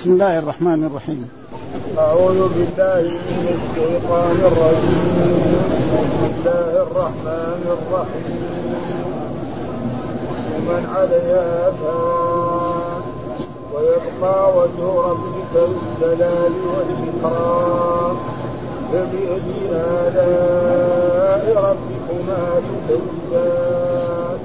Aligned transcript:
بسم 0.00 0.12
الله 0.12 0.38
الرحمن 0.38 0.84
الرحيم. 0.84 1.28
أعوذ 1.98 2.40
بالله 2.48 3.02
من 3.10 3.46
الشيطان 3.58 4.36
الرجيم. 4.50 5.04
بسم 6.00 6.22
الله 6.36 6.70
الرحمن 6.82 7.62
الرحيم. 7.76 8.42
ومن 10.54 10.82
عليها 10.96 11.70
فان 11.80 13.02
ويبقى 13.74 14.38
وجه 14.58 14.84
ربك 15.10 15.54
الجلال 15.54 16.52
والإكرام. 16.72 18.16
فبأي 18.92 19.70
آلاء 19.70 21.44
ربكما 21.56 22.42
تكذبان 22.88 24.38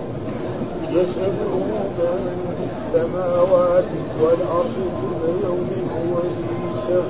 يسأله 0.90 1.54
من 1.98 2.45
السماوات 2.86 3.84
والأرض 4.22 4.76
كل 5.02 5.46
يوم 5.48 5.70
هو 5.96 6.16
في 6.22 7.02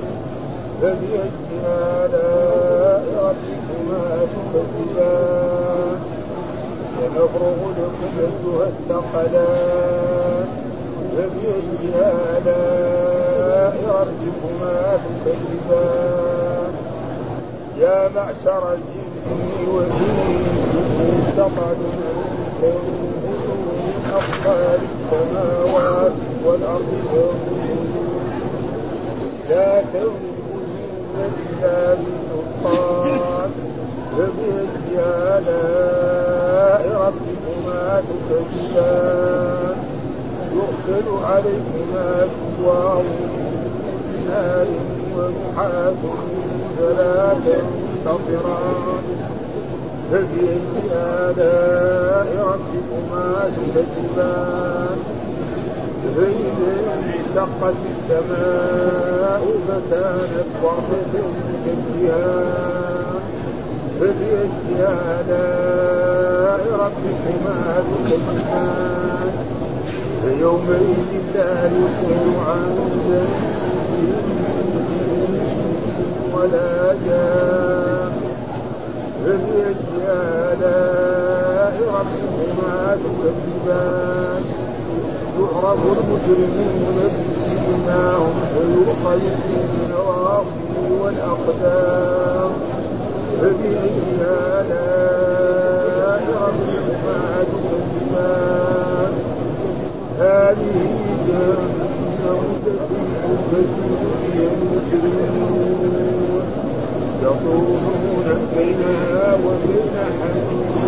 فبأي 0.82 1.30
آلاء 1.64 3.04
ربكما 3.22 4.26
تكذبان 4.32 5.98
سنفرغ 6.96 7.58
لكم 7.78 8.12
أيها 8.18 8.66
الثقلان 8.68 10.48
فبأي 11.16 11.94
آلاء 12.36 13.76
ربكما 14.00 14.98
تكذبان 15.24 16.72
يا 17.78 18.08
معشر 18.14 18.72
الجن 18.72 19.68
والإنس 19.68 20.66
إن 21.00 21.32
تنفذوا 21.36 21.92
من 22.62 24.10
أقطار 24.12 24.78
السماوات 25.12 26.12
والأرض 26.44 26.90
لا 29.48 29.82
تنفذون 29.82 30.66
إلا 31.52 31.94
بسلطان 31.94 33.50
فبأي 34.12 34.98
آلاء 34.98 36.82
ربكما 37.06 38.02
تكذبان 38.08 39.76
يرسل 40.52 41.24
عليكما 41.24 42.26
شواظ 42.58 43.04
من 43.04 44.26
نار 44.28 44.66
ونحاس 45.16 46.00
فلا 46.78 47.34
تنتصران 47.46 49.02
فبأي 50.10 50.58
آلاء 50.92 52.28
ربكما 52.38 53.50
تكذبان 53.56 54.98
فإذا 56.16 56.72
انشقت 56.94 57.74
السماء 57.92 59.42
فكانت 59.68 60.50
وردة 60.62 61.26
كالدهان 61.64 63.20
فبأي 64.00 64.48
آلاء 64.78 66.62
ربكما 66.72 67.58
تكذبان 67.90 69.30
فيومئذ 70.22 71.12
لا 71.34 71.66
يسأل 71.66 72.26
عن 72.46 72.76
ولا 76.34 76.94
جان 77.06 77.95
فبأي 79.26 79.74
آلاء 80.08 81.74
ربكما 81.88 82.96
تكذبان 83.04 84.42
يعرف 85.40 85.78
المجرمون 85.98 86.98
بسيماهم 87.36 88.34
ويؤخذ 88.56 89.22
بالنواصي 89.48 90.66
والأقدام 91.00 92.50
فبأي 93.40 93.90
آلاء 94.60 96.22
ربكما 96.42 97.20
تكذبان 97.52 99.12
هذه 100.18 100.78
جهنم 101.28 102.40
التي 103.52 103.86
فيها 104.32 104.48
المجرمون 104.52 105.96
يطوفون 107.22 108.26
بينها 108.56 109.34
وبين 109.34 109.96
حميمها 110.20 110.86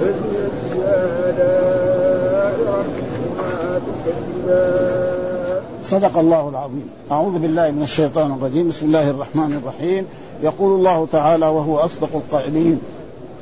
فبأي 0.00 0.72
آلاء 0.86 2.54
ربكما 2.66 3.80
تكذبان 3.86 5.62
صدق 5.94 6.18
الله 6.18 6.48
العظيم. 6.48 6.88
أعوذ 7.10 7.38
بالله 7.38 7.70
من 7.70 7.82
الشيطان 7.82 8.32
الرجيم. 8.32 8.68
بسم 8.68 8.86
الله 8.86 9.10
الرحمن 9.10 9.60
الرحيم. 9.62 10.06
يقول 10.42 10.78
الله 10.78 11.06
تعالى 11.12 11.46
وهو 11.46 11.78
أصدق 11.78 12.08
القائلين 12.14 12.80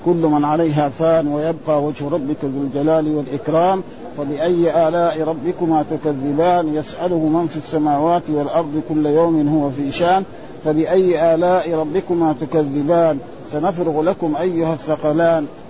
كل 0.05 0.27
من 0.27 0.45
عليها 0.45 0.89
فان 0.89 1.29
ويبقى 1.29 1.83
وجه 1.83 2.09
ربك 2.09 2.37
ذو 2.45 2.63
الجلال 2.63 3.17
والإكرام 3.17 3.83
فبأي 4.19 4.89
آلاء 4.89 5.23
ربكما 5.23 5.85
تكذبان؟ 5.91 6.75
يسأله 6.75 7.19
من 7.19 7.47
في 7.47 7.57
السماوات 7.57 8.23
والأرض 8.31 8.83
كل 8.89 9.07
يوم 9.07 9.49
هو 9.49 9.71
في 9.71 9.93
شان 9.93 10.25
فبأي 10.65 11.35
آلاء 11.35 11.75
ربكما 11.75 12.35
تكذبان؟ 12.41 13.19
سنفرغ 13.53 14.03
لكم 14.03 14.37
أيها 14.41 14.75
الثقلان. 14.75 15.47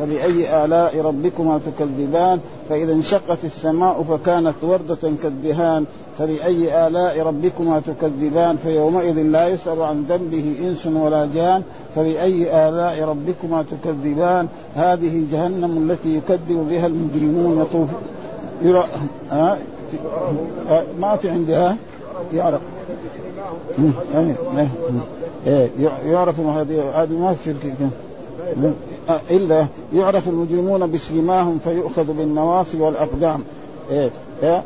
فبأي 0.00 0.64
آلاء 0.64 1.00
ربكما 1.00 1.60
تكذبان 1.66 2.40
فإذا 2.68 2.92
انشقت 2.92 3.44
السماء 3.44 4.02
فكانت 4.02 4.54
وردة 4.62 5.12
كالدهان 5.22 5.84
فبأي 6.18 6.86
آلاء 6.86 7.22
ربكما 7.22 7.80
تكذبان 7.86 8.56
فيومئذ 8.56 9.22
لا 9.22 9.48
يسأل 9.48 9.82
عن 9.82 10.04
ذنبه 10.08 10.54
إنس 10.62 10.86
ولا 10.86 11.28
جان 11.34 11.62
فبأي 11.94 12.68
آلاء 12.68 13.04
ربكما 13.04 13.64
تكذبان. 13.70 14.48
هذه 14.74 15.24
جهنم 15.32 15.90
التي 15.90 16.16
يكذب 16.16 16.66
بها 16.70 16.86
المجرمون 16.86 17.60
يطوف 17.62 17.88
يرى 18.62 18.84
ها؟ 19.30 19.58
ما 21.00 21.16
في 21.16 21.30
عندها؟ 21.30 21.76
يعرف. 22.34 22.60
يعرف 26.06 26.40
هذه 26.40 26.90
هذه 26.94 27.12
ما 27.12 27.34
في 27.34 27.54
إلا 29.30 29.66
يعرف 29.94 30.28
المجرمون 30.28 30.92
بسيماهم 30.92 31.58
فيؤخذ 31.64 32.04
بالنواصي 32.04 32.80
والأقدام. 32.80 33.40
إيه 33.90 34.10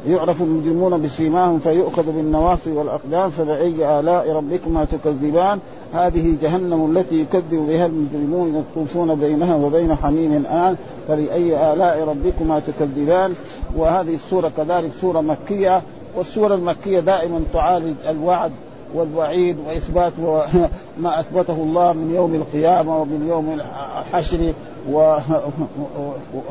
يعرف 0.08 0.42
المجرمون 0.42 1.02
بسيماهم 1.02 1.58
فيؤخذ 1.58 2.02
بالنواصي 2.02 2.72
والأقدام 2.72 3.30
فبأي 3.30 4.00
آلاء 4.00 4.32
ربكما 4.32 4.84
تكذبان؟ 4.84 5.58
هذه 5.94 6.36
جهنم 6.42 6.96
التي 6.96 7.20
يكذب 7.20 7.66
بها 7.68 7.86
المجرمون 7.86 8.54
يطوفون 8.54 9.14
بينها 9.14 9.56
وبين 9.56 9.94
حميم 9.94 10.46
آن 10.46 10.76
فبأي 11.08 11.72
آلاء 11.72 12.08
ربكما 12.08 12.60
تكذبان؟ 12.60 13.34
وهذه 13.76 14.14
السورة 14.14 14.52
كذلك 14.56 14.90
سورة 15.00 15.20
مكية 15.20 15.82
والسورة 16.16 16.54
المكية 16.54 17.00
دائما 17.00 17.40
تعالج 17.52 17.94
الوعد 18.08 18.52
والوعيد 18.94 19.56
وإثبات 19.66 20.12
ما 21.02 21.20
أثبته 21.20 21.54
الله 21.54 21.92
من 21.92 22.14
يوم 22.14 22.34
القيامة 22.34 23.00
ومن 23.00 23.26
يوم 23.28 23.60
الحشر 23.60 24.52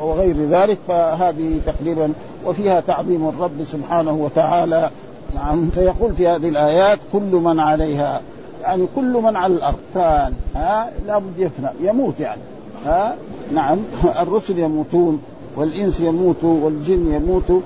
وغير 0.02 0.36
ذلك 0.50 0.78
فهذه 0.88 1.60
تقريبا 1.66 2.12
وفيها 2.46 2.80
تعظيم 2.80 3.28
الرب 3.28 3.64
سبحانه 3.72 4.12
وتعالى. 4.12 4.90
نعم 5.34 5.70
فيقول 5.70 6.14
في 6.14 6.28
هذه 6.28 6.48
الآيات 6.48 6.98
كل 7.12 7.32
من 7.32 7.60
عليها 7.60 8.20
يعني 8.62 8.86
كل 8.96 9.12
من 9.12 9.36
على 9.36 9.54
الأرض. 9.54 9.78
فان 9.94 10.32
ها 10.54 10.90
لابد 11.06 11.38
يفنى 11.38 11.68
يموت 11.80 12.20
يعني 12.20 12.40
ها 12.86 13.16
نعم 13.52 13.78
الرسل 14.20 14.58
يموتون 14.58 15.22
والإنس 15.56 16.00
يموتوا 16.00 16.64
والجن 16.64 17.14
يموتوا 17.14 17.60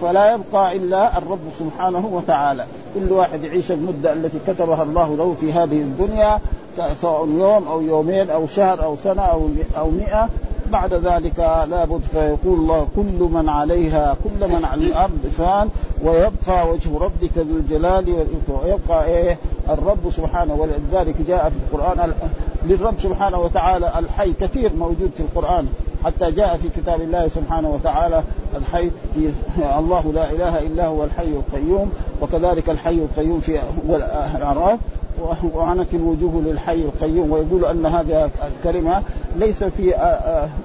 فلا 0.00 0.32
يبقى 0.34 0.76
إلا 0.76 1.18
الرب 1.18 1.40
سبحانه 1.58 2.10
وتعالى. 2.12 2.64
كل 2.94 3.12
واحد 3.12 3.44
يعيش 3.44 3.70
المدة 3.72 4.12
التي 4.12 4.38
كتبها 4.46 4.82
الله 4.82 5.16
له 5.16 5.34
في 5.40 5.52
هذه 5.52 5.78
الدنيا 5.78 6.40
سواء 7.00 7.28
يوم 7.28 7.68
أو 7.68 7.80
يومين 7.80 8.30
أو 8.30 8.46
شهر 8.46 8.84
أو 8.84 8.96
سنة 8.96 9.22
أو 9.22 9.48
أو 9.78 9.90
مئة. 9.90 10.28
بعد 10.72 10.94
ذلك 10.94 11.38
لابد 11.70 12.00
فيقول 12.12 12.58
الله 12.58 12.86
كل 12.96 13.28
من 13.32 13.48
عليها 13.48 14.16
كل 14.24 14.48
من 14.48 14.64
على 14.64 14.86
الأرض 14.86 15.32
فان 15.38 15.68
ويبقى 16.02 16.70
وجه 16.70 16.98
ربك 17.00 17.30
ذو 17.36 17.56
الجلال 17.56 18.26
ويبقى 18.48 19.06
إيه؟ 19.06 19.38
الرب 19.70 20.10
سبحانه 20.16 20.54
ولذلك 20.54 21.14
جاء 21.28 21.50
في 21.50 21.56
القرآن 21.76 22.12
للرب 22.66 22.94
سبحانه 23.02 23.38
وتعالى 23.40 23.92
الحي 23.98 24.32
كثير 24.40 24.72
موجود 24.76 25.10
في 25.16 25.22
القرآن. 25.22 25.66
حتى 26.04 26.30
جاء 26.30 26.56
في 26.62 26.80
كتاب 26.80 27.00
الله 27.00 27.28
سبحانه 27.28 27.68
وتعالى 27.70 28.22
الحي 28.56 28.90
الله 29.78 30.12
لا 30.14 30.30
إله 30.30 30.58
إلا 30.58 30.86
هو 30.86 31.04
الحي 31.04 31.28
القيوم 31.28 31.92
وكذلك 32.22 32.70
الحي 32.70 32.94
القيوم 32.94 33.40
في 33.40 33.60
الاعراف 34.36 34.78
وعنت 35.54 35.94
الوجوه 35.94 36.42
للحي 36.46 36.74
القيوم 36.82 37.30
ويقول 37.30 37.64
أن 37.64 37.86
هذه 37.86 38.30
الكلمة 38.46 39.02
ليس 39.36 39.64
في 39.64 39.94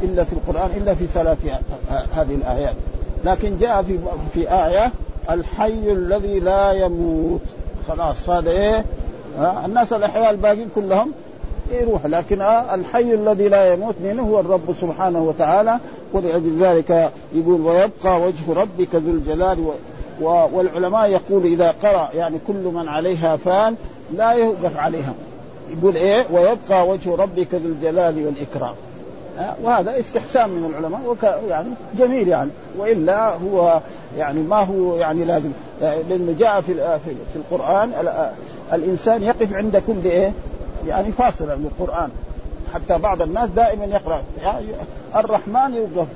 إلا 0.04 0.24
في 0.24 0.34
القرآن 0.34 0.70
إلا 0.78 0.94
في 0.94 1.08
ثلاث 1.08 1.38
هذه 2.16 2.36
الآيات. 2.36 2.76
لكن 3.26 3.58
جاء 3.58 3.82
في 3.82 4.00
في 4.34 4.52
آية 4.52 4.92
الحي 5.30 5.92
الذي 5.92 6.40
لا 6.40 6.72
يموت. 6.72 7.42
خلاص 7.88 8.30
هذا 8.30 8.52
إيه؟ 8.52 8.86
الناس 9.66 9.94
الاحياء 9.94 10.32
الباقين 10.32 10.70
كلهم 10.76 11.12
يروح 11.72 12.06
لكن 12.06 12.42
الحي 12.74 13.14
الذي 13.14 13.50
لا 13.50 13.74
يموت 13.74 13.96
منه 14.04 14.24
هو 14.24 14.40
الرب 14.40 14.76
سبحانه 14.82 15.24
وتعالى. 15.24 15.80
ولأجل 16.14 16.58
ذلك 16.60 17.12
يقول 17.34 17.62
ويبقى 17.62 18.22
وجه 18.22 18.54
ربك 18.62 18.96
ذو 18.96 19.12
الجلال 19.12 19.60
و 19.60 19.72
والعلماء 20.54 21.10
يقول 21.10 21.46
إذا 21.46 21.74
قرأ 21.84 22.10
يعني 22.16 22.38
كل 22.48 22.72
من 22.74 22.88
عليها 22.88 23.38
فان 23.38 23.76
لا 24.14 24.32
يوقف 24.32 24.78
عليها. 24.78 25.14
يقول 25.78 25.96
إيه؟ 25.96 26.26
ويبقى 26.32 26.88
وجه 26.88 27.16
ربك 27.16 27.48
ذو 27.54 27.70
الجلال 27.70 28.26
والإكرام. 28.26 28.76
وهذا 29.64 30.00
استحسان 30.00 30.50
من 30.50 30.66
العلماء 30.70 31.02
وك 31.08 31.24
يعني 31.50 31.70
جميل 32.00 32.28
يعني. 32.28 32.50
وإلا 32.78 33.36
هو 33.36 33.82
يعني 34.18 34.40
ما 34.40 34.64
هو 34.64 34.96
يعني 34.96 35.26
لازم. 35.26 35.52
لأنه 35.82 36.36
جاء 36.40 36.62
في 36.62 36.74
في 37.06 37.36
القرآن 37.36 37.92
الإنسان 38.74 39.24
يقف 39.24 39.54
عند 39.54 39.84
كل 39.88 40.06
إيه؟ 40.06 40.32
يعني 40.88 41.12
فاصلة 41.12 41.56
من 41.56 41.72
القرآن. 41.80 42.10
حتى 42.74 42.98
بعض 42.98 43.22
الناس 43.22 43.50
دائما 43.50 43.86
يقرأ. 43.86 44.22
يعني 44.44 44.66
الرحمن 45.16 45.74
يوقف. 45.74 46.08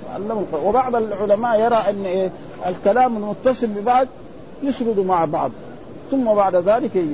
وبعض 0.66 0.96
العلماء 0.96 1.60
يرى 1.60 1.76
أن 1.76 2.06
إيه 2.06 2.30
الكلام 2.68 3.18
المتصل 3.18 3.68
ببعض 3.68 4.08
يسرد 4.64 5.00
مع 5.00 5.26
بعض. 5.26 5.52
ثم 6.12 6.34
بعد 6.34 6.56
ذلك 6.56 7.06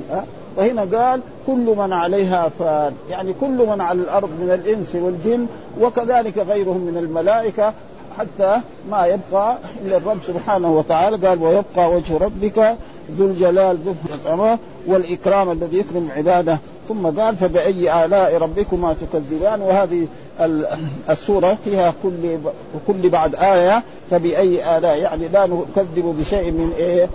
وهنا 0.56 0.98
قال 0.98 1.20
كل 1.46 1.74
من 1.76 1.92
عليها 1.92 2.48
فان. 2.58 2.92
يعني 3.10 3.34
كل 3.40 3.66
من 3.66 3.80
على 3.80 4.00
الأرض 4.00 4.28
من 4.40 4.50
الإنس 4.50 4.94
والجن 4.94 5.46
وكذلك 5.80 6.38
غيرهم 6.38 6.80
من 6.80 6.96
الملائكة 6.96 7.72
حتى 8.18 8.60
ما 8.90 9.06
يبقى 9.06 9.58
إلا 9.84 9.96
الرب 9.96 10.18
سبحانه 10.26 10.72
وتعالى. 10.72 11.28
قال 11.28 11.42
ويبقى 11.42 11.90
وجه 11.90 12.18
ربك 12.18 12.76
ذو 13.18 13.26
الجلال 13.26 13.76
ذو 13.76 13.94
العظمه 14.14 14.58
والإكرام 14.86 15.50
الذي 15.50 15.78
يكرم 15.78 16.08
عباده. 16.16 16.58
ثم 16.88 17.06
قال 17.20 17.36
فبأي 17.36 18.04
آلاء 18.04 18.36
ربكما 18.38 18.94
تكذبان؟ 18.94 19.60
وهذه 19.60 20.06
السورة 21.10 21.56
فيها 21.64 21.94
كل 22.02 22.38
كل 22.86 23.10
بعد 23.10 23.34
آية 23.34 23.82
فبأي 24.10 24.78
آلاء؟ 24.78 24.98
يعني 24.98 25.28
لا 25.28 25.46
نكذب 25.46 26.16
بشيء 26.18 26.50
من 26.50 26.72
إيه؟ 26.78 27.08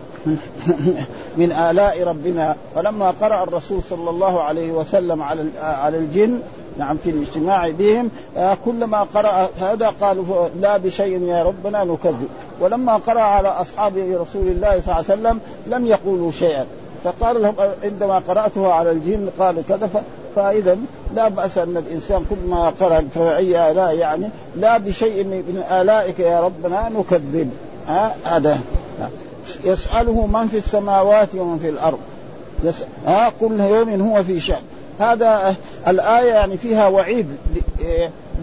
من 1.38 1.51
آلاء 1.51 2.03
ربنا. 2.03 2.56
فلما 2.75 3.12
قرأ 3.12 3.44
الرسول 3.44 3.81
صلى 3.89 4.09
الله 4.09 4.41
عليه 4.41 4.71
وسلم 4.71 5.21
على 5.21 5.45
على 5.62 5.97
الجن 5.97 6.39
نعم 6.77 6.97
في 6.97 7.09
الاجتماع 7.09 7.69
بهم 7.69 8.09
آه 8.38 8.57
كلما 8.65 9.03
قرأ 9.03 9.50
هذا 9.59 9.94
قالوا 10.01 10.47
لا 10.62 10.77
بشيء 10.77 11.24
يا 11.24 11.44
ربنا 11.44 11.83
نكذب. 11.83 12.29
ولما 12.59 12.97
قرأ 12.97 13.21
على 13.21 13.47
أصحاب 13.47 13.97
رسول 13.97 14.47
الله 14.47 14.81
صلى 14.81 14.95
الله 15.00 15.06
عليه 15.09 15.21
وسلم 15.21 15.39
لم 15.67 15.85
يقولوا 15.85 16.31
شيئا. 16.31 16.65
فقال 17.03 17.42
لهم 17.42 17.56
عندما 17.83 18.21
قرأته 18.27 18.74
على 18.74 18.92
الجن 18.92 19.30
قالوا 19.39 19.63
كذا 19.69 19.89
فإذا 20.36 20.77
لا 21.15 21.27
بأس 21.27 21.57
أن 21.57 21.77
الإنسان 21.77 22.25
كل 22.30 22.50
ما 22.50 22.69
قرأ 22.69 23.03
فأي 23.13 23.71
آلاء 23.71 23.95
يعني 23.95 24.30
لا 24.56 24.77
بشيء 24.77 25.24
من 25.24 25.63
آلائك 25.71 26.19
يا 26.19 26.39
ربنا 26.39 26.89
نكذب. 26.89 27.51
هذا. 28.25 28.59
يسأله 29.63 30.25
من 30.25 30.48
في 30.48 30.57
السماوات 30.57 31.36
ومن 31.36 31.59
في 31.59 31.69
الأرض. 31.69 32.00
يسأل 32.63 32.88
ها 33.06 33.31
كل 33.39 33.59
يوم 33.59 34.01
هو 34.01 34.24
في 34.24 34.39
شأن. 34.39 34.62
هذا 35.01 35.56
الآية 35.88 36.31
يعني 36.33 36.57
فيها 36.57 36.88
وعيد 36.88 37.27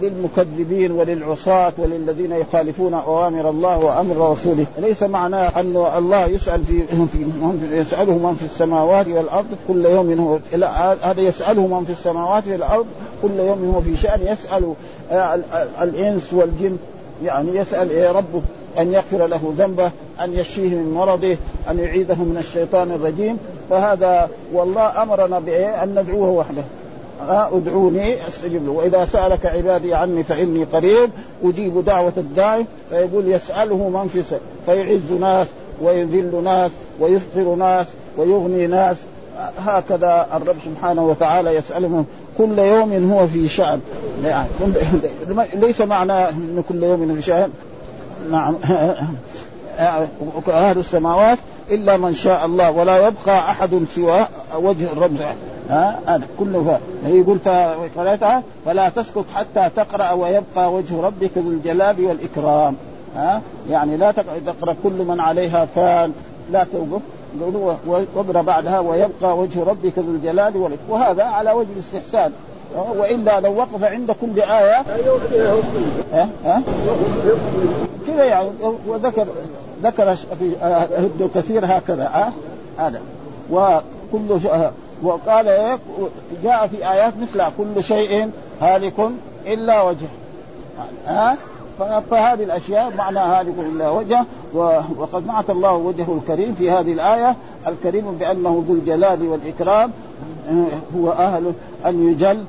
للمكذبين 0.01 0.91
وللعصاة 0.91 1.73
وللذين 1.77 2.31
يخالفون 2.31 2.93
أوامر 2.93 3.49
الله 3.49 3.77
وأمر 3.77 4.31
رسوله. 4.31 4.65
ليس 4.77 5.03
معناه 5.03 5.59
أن 5.59 5.85
الله 5.97 6.25
يسأل 6.25 6.63
في, 6.63 6.83
في 6.87 7.25
يسأله 7.71 8.13
من 8.13 8.35
في 8.35 8.45
السماوات 8.45 9.07
والأرض 9.07 9.47
كل 9.67 9.85
يوم 9.85 10.19
هو 10.19 10.39
لا 10.57 10.93
هذا 11.11 11.21
يسأله 11.21 11.67
من 11.67 11.85
في 11.85 11.91
السماوات 11.91 12.47
والأرض 12.47 12.85
كل 13.21 13.39
يوم 13.39 13.71
هو 13.75 13.81
في 13.81 13.97
شأن 13.97 14.27
يسأل 14.27 14.73
الإنس 15.81 16.33
والجن 16.33 16.77
يعني 17.23 17.57
يسأل 17.57 17.89
إيه 17.89 18.11
ربه. 18.11 18.41
أن 18.79 18.93
يغفر 18.93 19.27
له 19.27 19.53
ذنبه 19.57 19.91
أن 20.21 20.33
يشفيه 20.33 20.69
من 20.69 20.93
مرضه 20.93 21.37
أن 21.69 21.79
يعيده 21.79 22.15
من 22.15 22.37
الشيطان 22.37 22.91
الرجيم. 22.91 23.37
فهذا 23.69 24.29
والله 24.53 25.03
أمرنا 25.03 25.39
بإيه؟ 25.39 25.83
أن 25.83 25.89
ندعوه 25.99 26.29
وحده. 26.29 26.63
ادعوني 27.29 28.27
أستجب 28.27 28.65
له. 28.65 28.71
وإذا 28.71 29.05
سألك 29.05 29.45
عبادي 29.45 29.93
عني 29.93 30.23
فإني 30.23 30.63
قريب 30.63 31.09
أجيب 31.43 31.85
دعوة 31.85 32.13
الداعي 32.17 32.65
فيقول 32.89 33.27
يسأله 33.27 33.89
من 33.89 34.07
في 34.07 34.23
فيعز 34.65 35.11
ناس 35.19 35.47
ويذل 35.81 36.43
ناس 36.43 36.71
ويفقر 36.99 37.55
ناس 37.55 37.87
ويغني 38.17 38.67
ناس. 38.67 38.97
هكذا 39.57 40.27
الرب 40.33 40.55
سبحانه 40.65 41.05
وتعالى 41.05 41.55
يسألهم 41.55 42.05
كل 42.37 42.59
يوم 42.59 43.11
هو 43.11 43.27
في 43.27 43.47
شأن. 43.47 43.81
يعني 44.25 44.47
ليس 45.53 45.81
معنى 45.81 46.29
أن 46.29 46.63
كل 46.69 46.83
يوم 46.83 47.15
في 47.15 47.21
شأن. 47.21 47.49
نعم. 48.31 48.55
أهل 50.47 50.77
السماوات 50.77 51.37
إلا 51.71 51.97
من 51.97 52.13
شاء 52.13 52.45
الله 52.45 52.71
ولا 52.71 53.07
يبقى 53.07 53.39
أحد 53.39 53.79
سوى 53.95 54.27
وجه 54.55 54.91
الرب 54.91 55.17
ها؟ 55.69 55.99
هذا 56.05 56.27
كله 56.39 56.79
يقول 57.05 57.39
فقرأتها 57.39 58.43
فلا 58.65 58.89
تسكت 58.89 59.25
حتى 59.35 59.69
تقرأ 59.75 60.11
ويبقى 60.11 60.73
وجه 60.73 61.01
ربك 61.01 61.37
ذو 61.37 61.49
الجلال 61.49 62.05
والإكرام. 62.05 62.75
ها؟ 63.15 63.41
يعني 63.69 63.97
لا 63.97 64.11
تقرأ 64.45 64.75
كل 64.83 65.03
من 65.03 65.19
عليها 65.19 65.65
فان. 65.65 66.13
لا 66.51 66.65
توقف 66.73 67.01
واقرأ 68.15 68.41
بعدها 68.41 68.79
ويبقى 68.79 69.37
وجه 69.37 69.63
ربك 69.63 69.99
ذو 69.99 70.11
الجلال 70.11 70.57
والإكرام. 70.57 70.89
وهذا 70.89 71.23
على 71.23 71.51
وجه 71.51 71.67
الاستحسان. 71.75 72.31
وإلا 72.75 73.39
لو 73.39 73.55
وقف 73.55 73.83
عند 73.83 74.11
كل 74.11 74.41
آية 74.41 74.83
ها 76.13 76.29
ها 76.45 76.61
كذا 78.07 78.23
يعني. 78.23 78.49
وذكر 78.87 79.25
ذكر 79.83 80.15
في 80.15 80.55
كثير 81.35 81.65
هكذا. 81.65 82.03
ها 82.03 82.33
هذا. 82.77 83.01
وكل 83.51 84.39
وقال 85.03 85.79
جاء 86.43 86.67
في 86.67 86.91
آيات 86.91 87.13
مثل 87.17 87.43
كل 87.57 87.83
شيء 87.83 88.29
هالك 88.61 89.11
إلا 89.47 89.81
وجهه 89.81 90.09
ها 91.07 91.37
فهذه 92.11 92.43
الأشياء 92.43 92.93
معنى 92.97 93.19
هالك 93.19 93.53
الا 93.59 93.89
وجهه 93.89 94.25
وقد 94.97 95.27
نعت 95.27 95.49
الله 95.49 95.73
وجهه 95.73 96.19
الكريم 96.21 96.55
في 96.55 96.71
هذه 96.71 96.93
الآية 96.93 97.35
الكريم 97.67 98.17
بأنه 98.19 98.63
ذو 98.67 98.73
الجلال 98.73 99.27
والإكرام 99.27 99.91
هو 100.97 101.11
أهل 101.11 101.53
أن 101.85 102.09
يجل 102.09 102.43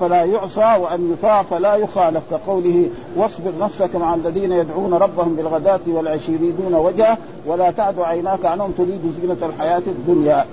فلا 0.00 0.24
يعصى 0.24 0.80
وأن 0.82 1.12
يطاع 1.12 1.42
فلا 1.42 1.74
يخالف 1.74 2.22
كقوله 2.30 2.88
واصبر 3.16 3.52
نفسك 3.60 3.96
مع 3.96 4.14
الذين 4.14 4.52
يدعون 4.52 4.94
ربهم 4.94 5.36
بالغداة 5.36 5.80
والعشي 5.86 6.32
يريدون 6.32 6.74
وجهه 6.74 7.18
ولا 7.46 7.70
تعد 7.70 8.00
عيناك 8.00 8.46
عنهم 8.46 8.72
تريد 8.72 9.14
زينة 9.20 9.36
الحياة 9.42 9.82
الدنيا. 9.86 10.44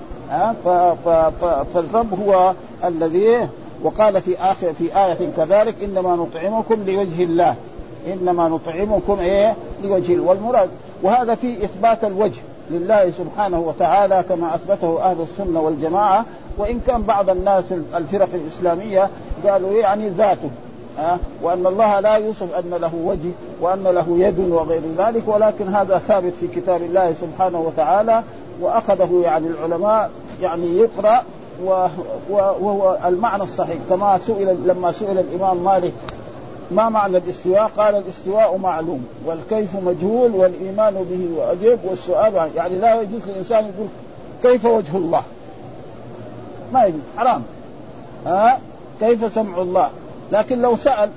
فالرب 1.74 2.20
هو 2.26 2.52
الذي 2.84 3.48
وقال 3.82 4.20
في 4.22 4.38
اخر 4.38 4.72
في 4.72 4.84
آية 4.84 5.30
كذلك 5.36 5.74
إنما 5.84 6.16
نطعمكم 6.16 6.74
لوجه 6.86 7.22
الله. 7.22 7.54
إنما 8.12 8.48
نطعمكم 8.48 9.20
إيه؟ 9.20 9.54
لوجه 9.82 10.20
والمراد. 10.20 10.68
وهذا 11.02 11.34
في 11.34 11.64
إثبات 11.64 12.04
الوجه 12.04 12.40
لله 12.70 13.12
سبحانه 13.18 13.60
وتعالى 13.60 14.24
كما 14.28 14.54
أثبته 14.54 15.02
أهل 15.02 15.16
السنة 15.22 15.60
والجماعة. 15.60 16.24
وإن 16.58 16.80
كان 16.86 17.02
بعض 17.02 17.30
الناس 17.30 17.64
الفرق 17.94 18.28
الإسلامية 18.34 19.08
قالوا 19.46 19.72
يعني 19.72 20.08
ذاته 20.08 20.50
أه؟ 20.98 21.16
وأن 21.42 21.66
الله 21.66 22.00
لا 22.00 22.14
يوصف 22.14 22.54
أن 22.54 22.70
له 22.80 22.94
وجه 23.04 23.30
وأن 23.60 23.84
له 23.84 24.04
يد 24.08 24.38
وغير 24.38 24.82
ذلك 24.98 25.22
ولكن 25.28 25.74
هذا 25.74 25.98
ثابت 25.98 26.32
في 26.40 26.48
كتاب 26.48 26.82
الله 26.82 27.14
سبحانه 27.20 27.60
وتعالى. 27.60 28.22
وأخذه 28.60 29.20
يعني 29.24 29.46
العلماء 29.46 30.10
يعني 30.42 30.78
يقرأ 30.78 31.22
وهو 32.30 32.98
المعنى 33.06 33.42
الصحيح. 33.42 33.76
كما 33.90 34.18
سئل 34.18 34.56
لما 34.66 34.92
سئل 34.92 35.18
الإمام 35.18 35.56
مالك 35.64 35.92
ما 36.70 36.88
معنى 36.88 37.16
الاستواء؟ 37.16 37.70
قال 37.76 37.94
الاستواء 37.94 38.56
معلوم 38.56 39.06
والكيف 39.24 39.76
مجهول 39.76 40.30
والإيمان 40.30 40.94
به 40.94 41.40
واجب 41.40 41.78
والسؤال 41.84 42.50
يعني 42.56 42.78
لا 42.78 43.00
يجوز 43.00 43.20
للإنسان 43.26 43.64
يقول 43.64 43.88
كيف 44.42 44.64
وجه 44.64 44.96
الله؟ 44.96 45.22
ما 46.72 46.84
يجوز 46.84 47.00
حرام 47.16 47.42
ها 48.26 48.58
كيف 49.00 49.34
سمع 49.34 49.58
الله؟ 49.58 49.90
لكن 50.32 50.62
لو 50.62 50.76
سأل 50.76 51.10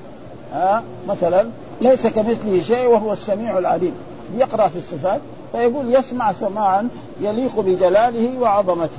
ها 0.54 0.84
مثلا 1.08 1.50
ليس 1.82 2.08
كمثله 2.08 2.62
شيء 2.62 2.88
وهو 2.88 3.14
السميع 3.14 3.58
العليم 3.58 3.94
يقرأ 4.38 4.68
في 4.68 4.78
الصفات 4.78 5.22
فيقول 5.52 5.96
يسمع 5.96 6.34
سماعا 6.34 6.90
يليق 7.22 7.60
بجلاله 7.60 8.40
وعظمته 8.40 8.98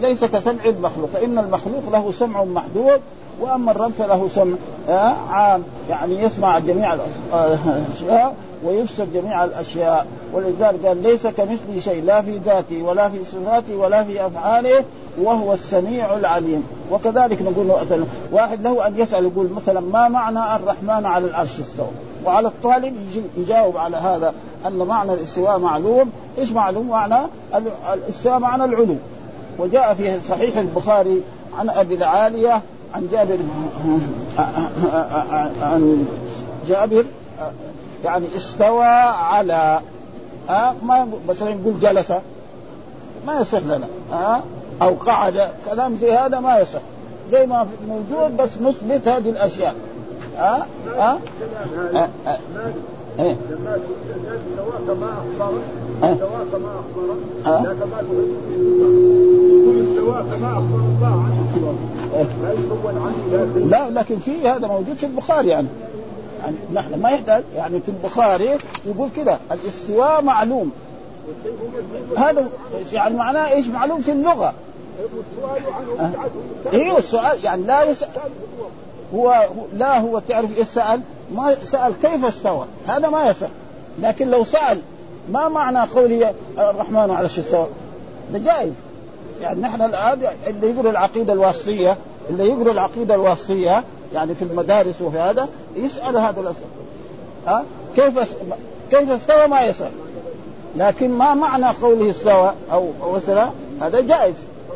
ليس 0.00 0.24
كسمع 0.24 0.64
المخلوق 0.64 1.10
فإن 1.10 1.38
المخلوق 1.38 1.82
له 1.92 2.12
سمع 2.12 2.44
محدود 2.44 3.00
وأما 3.42 3.70
الرب 3.70 3.92
فله 3.98 4.28
سمع 4.34 4.56
آه، 4.88 5.14
عام. 5.30 5.62
يعني 5.90 6.22
يسمع 6.22 6.58
جميع 6.58 6.94
الأشياء 6.94 8.34
ويبصر 8.64 9.04
جميع 9.14 9.44
الأشياء. 9.44 10.06
ولذلك 10.32 10.86
قال 10.86 11.02
ليس 11.02 11.26
كمثله 11.26 11.80
شيء 11.80 12.04
لا 12.04 12.22
في 12.22 12.38
ذاته 12.38 12.82
ولا 12.82 13.08
في 13.08 13.18
صفاته 13.32 13.76
ولا 13.76 14.04
في 14.04 14.26
أفعاله 14.26 14.84
وهو 15.22 15.52
السميع 15.52 16.16
العليم. 16.16 16.66
وكذلك 16.90 17.42
نقول 17.42 17.66
مثلا 17.66 18.04
واحد 18.32 18.62
له 18.62 18.86
أن 18.86 18.98
يسأل 18.98 19.24
يقول 19.24 19.48
مثلا 19.56 19.80
ما 19.80 20.08
معنى 20.08 20.56
الرحمن 20.56 21.06
على 21.06 21.26
العرش 21.26 21.60
استوى 21.60 21.90
وعلى 22.26 22.48
الطالب 22.48 22.94
يجاوب 23.36 23.76
على 23.76 23.96
هذا 23.96 24.34
أن 24.66 24.78
معنى 24.78 25.12
الاستواء 25.12 25.58
معلوم. 25.58 26.10
إيش 26.38 26.52
معلوم؟ 26.52 26.88
معنى 26.88 27.26
الاستواء 27.94 28.38
معنى 28.38 28.64
العلو. 28.64 28.96
وجاء 29.58 29.94
في 29.94 30.20
صحيح 30.28 30.56
البخاري 30.56 31.22
عن 31.58 31.70
أبي 31.70 31.94
العالية 31.94 32.62
عن 32.94 33.08
جابر 33.12 33.38
عن 35.62 36.06
جابر 36.68 37.04
يعني 38.04 38.26
استوى 38.36 38.84
على 38.84 39.80
ها 40.48 40.74
ما 40.82 41.08
مثلا 41.28 41.50
يقول 41.50 41.80
جلس 41.80 42.10
ما 43.26 43.40
يصح 43.40 43.58
لنا 43.58 43.86
ها 44.12 44.42
أو 44.82 44.94
قعد 44.94 45.48
كلام 45.70 45.96
زي 45.96 46.12
هذا 46.12 46.40
ما 46.40 46.58
يصح 46.58 46.80
زي 47.30 47.46
ما 47.46 47.66
موجود 47.88 48.36
بس 48.36 48.50
نثبت 48.62 49.08
هذه 49.08 49.30
الاشياء 49.30 49.74
ها 50.36 50.66
ها 50.96 51.18
إيه 53.18 53.36
لما 53.50 53.78
سواك 54.56 54.98
ما 54.98 55.12
اخبر 55.12 55.58
سواك 56.18 56.62
ما 56.62 56.72
اخبر 56.80 57.14
لا 57.44 57.74
كما 57.74 58.02
تقول 58.02 58.26
استواك 58.50 59.41
لا 63.56 63.90
لكن 63.90 64.18
في 64.18 64.48
هذا 64.48 64.66
موجود 64.66 64.96
في 64.96 65.06
البخاري 65.06 65.48
يعني. 65.48 65.68
يعني 66.42 66.56
نحن 66.74 67.00
ما 67.00 67.10
يحتاج 67.10 67.44
يعني 67.56 67.80
في 67.80 67.88
البخاري 67.88 68.58
يقول 68.86 69.08
كذا 69.16 69.40
الاستواء 69.52 70.22
معلوم. 70.22 70.72
هذا 72.16 72.48
يعني 72.92 73.16
معناه 73.16 73.52
إيش؟ 73.52 73.66
معلوم 73.66 74.00
في 74.00 74.12
اللغة. 74.12 74.54
أيوه 76.72 76.98
السؤال 76.98 77.44
يعني 77.44 77.62
لا 77.62 77.82
يسأل 77.82 78.08
هو 79.14 79.48
لا 79.76 80.00
هو 80.00 80.18
تعرف 80.18 80.58
إيش 80.58 80.68
سأل؟ 80.68 81.00
ما 81.34 81.56
سأل 81.64 81.92
كيف 82.02 82.24
استوى؟ 82.24 82.66
هذا 82.86 83.08
ما 83.08 83.30
يسأل 83.30 83.50
لكن 84.02 84.30
لو 84.30 84.44
سأل 84.44 84.78
ما 85.30 85.48
معنى 85.48 85.90
قولي 85.90 86.32
الرحمن 86.58 87.10
على 87.10 87.26
استوى 87.26 87.66
ده 88.32 88.38
جائز. 88.38 88.72
يعني 89.40 89.60
نحن 89.60 89.82
الآن 89.82 90.20
اللي 90.46 90.70
يقرا 90.70 90.90
العقيدة 90.90 91.32
الواسطية 91.32 91.96
اللي 92.30 92.48
يقرا 92.48 92.72
العقيدة 92.72 93.14
الواسطية 93.14 93.84
يعني 94.14 94.34
في 94.34 94.42
المدارس 94.42 94.94
وفي 95.00 95.18
هذا 95.18 95.48
يسأل 95.76 96.16
هذا 96.16 96.40
الأسئلة. 96.40 96.66
ها؟ 97.46 97.64
كيف 97.96 98.18
كيف 98.90 99.10
استوى 99.10 99.46
ما 99.46 99.60
يسأل. 99.60 99.90
لكن 100.76 101.10
ما 101.10 101.34
معنى 101.34 101.66
قوله 101.82 102.10
استوى 102.10 102.52
أو 102.72 102.90
وصل 103.00 103.46
هذا 103.80 104.00
جائز. 104.00 104.34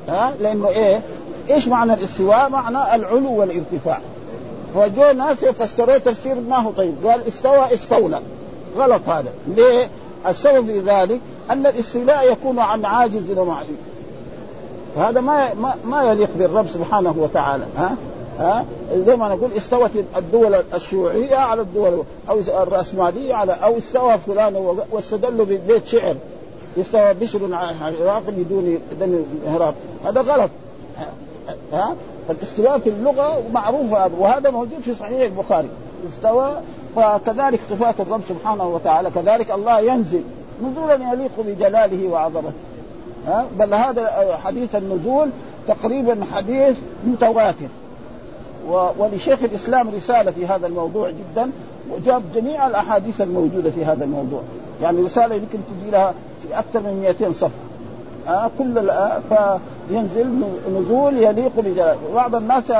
ها؟ 0.08 0.32
لأنه 0.40 0.68
إيه؟ 0.68 1.00
إيش 1.50 1.68
معنى 1.68 1.94
الاستواء؟ 1.94 2.48
معنى 2.48 2.94
العلو 2.94 3.40
والارتفاع. 3.40 3.98
فجاء 4.75 5.14
ناس 5.14 5.42
يفسروه 5.42 5.98
تفسير 5.98 6.34
ما 6.48 6.56
هو 6.56 6.70
طيب. 6.70 6.94
قال 7.06 7.28
استوى 7.28 7.75
استولى. 7.75 8.20
غلط 8.76 9.08
هذا. 9.08 9.32
ليه؟ 9.48 9.88
السبب 10.28 10.66
في 10.66 10.80
ذلك 10.80 11.20
أن 11.50 11.66
الاستيلاء 11.66 12.32
يكون 12.32 12.58
عن 12.58 12.84
عاجز 12.84 13.38
ومعجز 13.38 13.68
هذا 14.96 15.20
ما 15.20 15.54
ما, 15.84 16.12
يليق 16.12 16.30
بالرب 16.36 16.66
سبحانه 16.66 17.14
وتعالى 17.18 17.64
ها؟ 17.76 17.96
ها؟ 18.38 18.64
زي 19.06 19.16
ما 19.16 19.28
نقول 19.28 19.52
استوت 19.52 19.90
الدول 20.16 20.54
الشيوعية 20.74 21.36
على 21.36 21.62
الدول 21.62 22.02
أو 22.28 22.38
الرأسمالية 22.62 23.34
على 23.34 23.52
أو 23.52 23.78
استوى 23.78 24.18
فلان 24.18 24.56
واستدلوا 24.90 25.44
ببيت 25.44 25.86
شعر. 25.86 26.16
استوى 26.80 27.14
بشر 27.14 27.54
على 27.54 27.88
العراق 27.88 28.22
بدون 28.28 28.78
دم 29.00 29.24
العراق. 29.46 29.74
هذا 30.06 30.20
غلط. 30.20 30.50
ها؟ 31.72 31.94
فالاستواء 32.28 32.78
في 32.78 32.90
اللغة 32.90 33.42
معروف 33.52 33.92
وهذا 34.18 34.50
موجود 34.50 34.80
في 34.84 34.94
صحيح 34.94 35.20
البخاري. 35.20 35.68
استوى 36.12 36.56
فكذلك 36.96 37.60
صفات 37.70 38.00
الرب 38.00 38.20
سبحانه 38.28 38.68
وتعالى 38.68 39.10
كذلك 39.10 39.50
الله 39.50 39.80
ينزل 39.80 40.22
نزولا 40.62 40.94
يليق 41.12 41.30
بجلاله 41.38 42.08
وعظمته. 42.08 42.52
ها؟ 43.26 43.47
بل 43.59 43.75
هذا 43.75 44.37
حديث 44.45 44.75
النزول 44.75 45.28
تقريبا 45.68 46.18
حديث 46.33 46.76
متواتر. 47.06 47.68
ولشيخ 48.99 49.42
الإسلام 49.42 49.88
رسالة 49.97 50.30
في 50.30 50.47
هذا 50.47 50.66
الموضوع 50.66 51.11
جدا 51.11 51.50
وجاب 51.90 52.23
جميع 52.35 52.66
الأحاديث 52.66 53.21
الموجودة 53.21 53.71
في 53.71 53.85
هذا 53.85 54.04
الموضوع. 54.04 54.40
يعني 54.83 55.00
رسالة 55.00 55.35
يمكن 55.35 55.59
تجي 55.59 55.90
لها 55.90 56.14
في 56.42 56.59
أكثر 56.59 56.80
من 56.80 57.00
200 57.21 57.33
صفحة. 57.33 57.50
آه 58.28 58.50
كل 58.59 58.90
آه 58.90 59.21
فينزل 59.88 60.26
نزول 60.76 61.16
يليق 61.16 61.52
بجلاله 61.56 61.97
بعض 62.14 62.35
الناس 62.35 62.73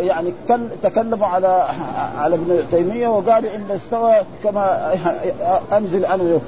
يعني 0.00 0.32
تكلموا 0.82 1.26
على 1.26 1.66
على 2.18 2.34
ابن 2.34 2.62
تيمية 2.70 3.08
وقالوا 3.08 3.54
إن 3.54 3.64
استوى 3.70 4.14
كما 4.44 4.94
أنزل 5.72 6.04
أنا 6.04 6.38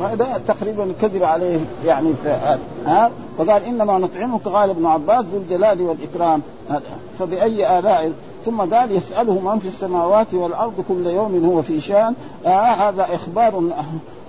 هذا 0.00 0.40
تقريبا 0.48 0.92
كذب 1.00 1.22
عليه 1.22 1.60
يعني 1.86 2.10
ها؟ 2.86 3.10
فقال 3.38 3.64
إنما 3.64 3.98
نطعمك 3.98 4.48
قال 4.48 4.70
ابن 4.70 4.86
عباس 4.86 5.24
ذو 5.24 5.38
الجلال 5.38 5.82
والإكرام. 5.82 6.42
فبأي 7.18 7.78
آلاء؟ 7.78 8.12
ثم 8.46 8.60
قال 8.60 8.92
يسأله 8.92 9.32
من 9.32 9.58
في 9.58 9.68
السماوات 9.68 10.34
والأرض 10.34 10.84
كل 10.88 11.06
يوم 11.06 11.44
هو 11.44 11.62
في 11.62 11.80
شان. 11.80 12.14
آه 12.46 12.48
هذا 12.50 13.14
إخبار 13.14 13.62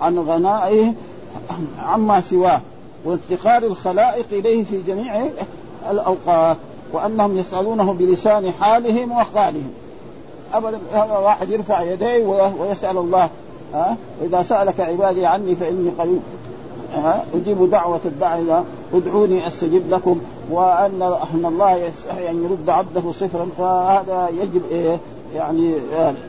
عن 0.02 0.18
غنائه 0.18 0.92
عما 1.86 2.20
سواه. 2.20 2.60
وافتقار 3.04 3.62
الخلائق 3.62 4.26
إليه 4.32 4.64
في 4.64 4.82
جميع 4.82 5.26
الأوقات 5.90 6.56
وأنهم 6.92 7.38
يسألونه 7.38 7.92
بلسان 7.92 8.52
حالهم 8.60 9.12
وقالهم 9.12 9.70
ابدا 10.54 10.78
واحد 10.94 11.50
يرفع 11.50 11.82
يديه 11.82 12.26
ويسأل 12.60 12.98
الله. 12.98 13.28
ها؟ 13.74 13.96
واذا 14.20 14.42
سألك 14.42 14.80
عبادي 14.80 15.26
عني 15.26 15.56
فإني 15.56 15.90
قريب. 15.98 16.20
أجيب 17.34 17.70
دعوة 17.70 18.00
الداعي 18.04 18.62
ادعوني 18.94 19.46
أستجب 19.46 19.90
لكم. 19.90 20.20
وأن 20.50 21.02
ان 21.02 21.46
الله 21.46 21.72
يستحي 21.72 22.30
ان 22.30 22.44
يرد 22.44 22.68
عبده 22.68 23.12
صفرا. 23.12 23.48
فهذا 23.58 24.28
يجب 24.40 24.62
إيه؟ 24.70 24.98
يعني 25.34 25.74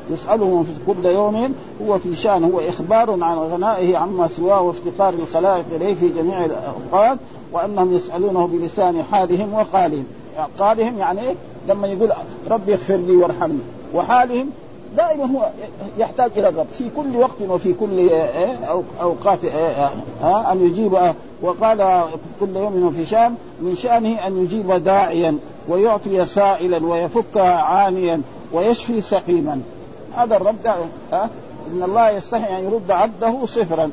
يسأله 0.09 0.65
في 0.67 0.93
كل 0.93 1.05
يوم. 1.05 1.53
هو 1.87 1.99
في 1.99 2.15
شان 2.15 2.43
هو 2.43 2.59
إخبار 2.59 3.23
عن 3.23 3.37
غنائه 3.37 3.97
عما 3.97 4.27
سواه 4.27 4.61
وافتقار 4.61 5.13
الخلائق 5.13 5.65
إليه 5.75 5.93
في 5.93 6.09
جميع 6.09 6.45
الأوقات. 6.45 7.17
وأنهم 7.51 7.93
يسألونه 7.93 8.47
بلسان 8.47 9.03
حالهم 9.03 9.53
وقالهم. 9.53 10.05
قالهم 10.59 10.97
يعني 10.97 11.21
إيه؟ 11.21 11.35
لما 11.67 11.87
يقول 11.87 12.11
ربي 12.51 12.73
اغفر 12.73 12.95
لي 12.95 13.15
وارحمني. 13.15 13.59
وحالهم 13.95 14.49
دائما 14.97 15.25
هو 15.25 15.49
يحتاج 15.97 16.31
إلى 16.37 16.49
الرب. 16.49 16.67
في 16.77 16.89
كل 16.97 17.17
وقت 17.17 17.41
وفي 17.49 17.73
كل 17.73 17.97
إيه، 17.97 18.59
أوقات 19.01 19.45
إيه، 19.45 19.87
أن 20.51 20.65
يجيب 20.65 20.97
وقال 21.41 22.03
كل 22.39 22.55
يوم 22.55 22.93
في 22.97 23.05
شام 23.05 23.35
من 23.61 23.75
شأنه 23.75 24.27
أن 24.27 24.43
يجيب 24.43 24.71
داعيا 24.71 25.37
ويعطي 25.69 26.25
سائلا 26.25 26.85
ويفك 26.85 27.37
عانيا 27.37 28.21
ويشفي 28.53 29.01
سقيما. 29.01 29.61
هذا 30.15 30.35
الرب 30.35 30.67
إن 31.73 31.83
الله 31.83 32.09
يستحي 32.09 32.57
أن 32.57 32.63
يرد 32.63 32.91
عبده 32.91 33.45
صفرا 33.45 33.89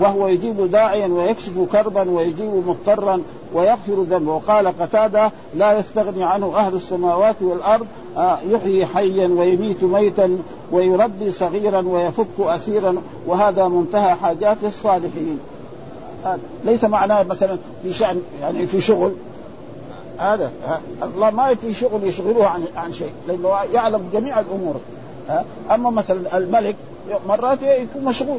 وهو 0.00 0.28
يجيب 0.28 0.70
داعيا 0.70 1.06
ويكشف 1.06 1.52
كربا 1.72 2.10
ويجيب 2.10 2.50
مضطرا 2.66 3.22
ويغفر 3.54 4.02
ذنبه 4.02 4.32
وقال 4.32 4.68
قتادة 4.80 5.30
لا 5.54 5.78
يستغني 5.78 6.24
عنه 6.24 6.56
أهل 6.56 6.74
السماوات 6.74 7.36
والأرض 7.40 7.86
آه، 8.16 8.38
يحيي 8.48 8.86
حيا 8.86 9.28
ويميت 9.28 9.84
ميتا 9.84 10.38
ويربي 10.72 11.32
صغيرا 11.32 11.80
ويفك 11.80 12.40
أسيرا 12.40 12.96
وهذا 13.26 13.68
منتهى 13.68 14.14
حاجات 14.14 14.56
الصالحين. 14.64 15.38
آه، 16.26 16.38
ليس 16.64 16.84
معناه 16.84 17.22
مثلا 17.22 17.58
في 17.82 17.92
شأن 17.92 18.22
يعني 18.40 18.66
في 18.66 18.80
شغل. 18.80 19.12
هذا 20.18 20.52
الله 21.02 21.30
ما 21.30 21.54
في 21.54 21.74
شغل 21.74 22.04
يشغله 22.04 22.46
عن 22.46 22.64
عن 22.76 22.92
شيء 22.92 23.12
لأنه 23.28 23.48
يعلم 23.72 24.08
جميع 24.12 24.40
الأمور. 24.40 24.74
أما 25.70 25.90
مثلا 25.90 26.38
الملك 26.38 26.76
مرات 27.28 27.58
يكون 27.62 28.04
مشغول. 28.04 28.38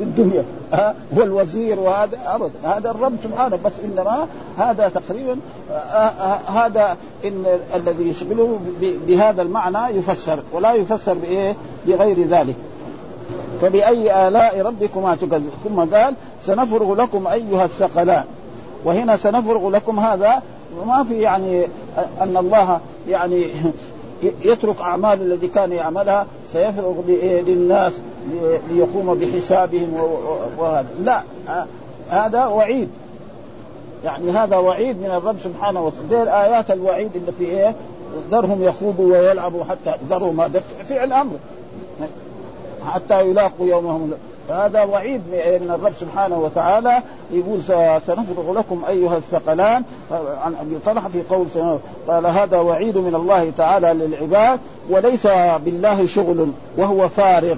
في 0.00 0.06
الدنيا. 0.06 0.44
ها؟ 0.72 0.94
والوزير 1.12 1.80
وهذا 1.80 2.18
ابدا 2.26 2.50
هذا 2.64 2.90
الرب 2.90 3.12
سبحانه. 3.24 3.58
بس 3.64 3.72
إنما 3.84 4.26
هذا 4.58 4.88
تقريبا 4.88 5.36
هذا 6.46 6.96
إن 7.24 7.44
الذي 7.74 8.08
يشغله 8.08 8.58
بهذا 8.80 9.42
المعنى 9.42 9.98
يفسر. 9.98 10.38
ولا 10.52 10.72
يفسر 10.72 11.14
بإيه؟ 11.14 11.56
بغير 11.86 12.26
ذلك. 12.28 12.54
فبأي 13.60 14.28
آلاء 14.28 14.60
ربكما 14.62 15.14
تكذب 15.14 15.50
ثم 15.64 15.80
قال 15.96 16.14
سنفرغ 16.46 16.94
لكم 16.94 17.26
أيها 17.26 17.64
الثقلان. 17.64 18.24
وهنا 18.84 19.16
سنفرغ 19.16 19.70
لكم 19.70 20.00
هذا 20.00 20.42
ما 20.86 21.04
في 21.04 21.20
يعني 21.20 21.66
أن 22.20 22.36
الله 22.36 22.80
يعني 23.08 23.50
يترك 24.44 24.80
أعمال 24.80 25.22
الذي 25.22 25.48
كان 25.48 25.72
يعملها 25.72 26.26
سيفرغ 26.52 26.94
للناس 27.46 27.92
ليقوم 28.70 29.14
بحسابهم 29.14 29.94
وهذا. 30.58 30.88
لا 31.04 31.22
هذا 32.10 32.46
وعيد. 32.46 32.88
يعني 34.04 34.30
هذا 34.30 34.56
وعيد 34.56 34.96
من 34.96 35.10
الرب 35.10 35.36
سبحانه 35.44 35.84
وتعالى. 35.84 36.30
آيات 36.30 36.70
الوعيد 36.70 37.10
اللي 37.14 37.32
في 37.32 37.44
إيه؟ 37.44 37.74
ذرهم 38.30 38.62
يخوضوا 38.62 39.12
ويلعبوا 39.12 39.64
حتى 39.64 39.96
ذرهم. 40.10 40.40
هذا 40.40 40.62
فعل 40.88 41.12
أمر 41.12 41.32
حتى 42.92 43.20
يلاقوا 43.30 43.66
يومهم. 43.66 44.12
فهذا 44.48 44.84
وعيد 44.84 45.20
من 45.30 45.70
الرب 45.70 45.92
سبحانه 46.00 46.38
وتعالى. 46.38 47.02
يقول 47.30 47.62
سنفرغ 48.06 48.52
لكم 48.52 48.82
أيها 48.88 49.16
الثقلان. 49.16 49.82
عن 50.44 50.54
ابي 50.60 50.78
طلحه 50.86 51.08
في 51.08 51.22
قول 51.30 51.46
قال 52.08 52.26
هذا 52.26 52.58
وعيد 52.58 52.98
من 52.98 53.14
الله 53.14 53.50
تعالى 53.50 53.92
للعباد 53.92 54.60
وليس 54.90 55.26
بالله 55.64 56.06
شغل 56.06 56.48
وهو 56.76 57.08
فارغ. 57.08 57.56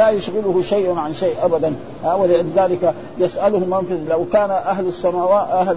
لا 0.00 0.10
يشغله 0.10 0.62
شيء 0.62 0.98
عن 0.98 1.14
شيء 1.14 1.34
ابدا. 1.42 1.74
ولذلك 2.04 2.94
يساله 3.18 3.58
من 3.58 3.84
في 3.88 4.12
لو 4.12 4.24
كان 4.32 4.50
أهل 4.50 4.88
السماوات 4.88 5.48
أهل 5.48 5.76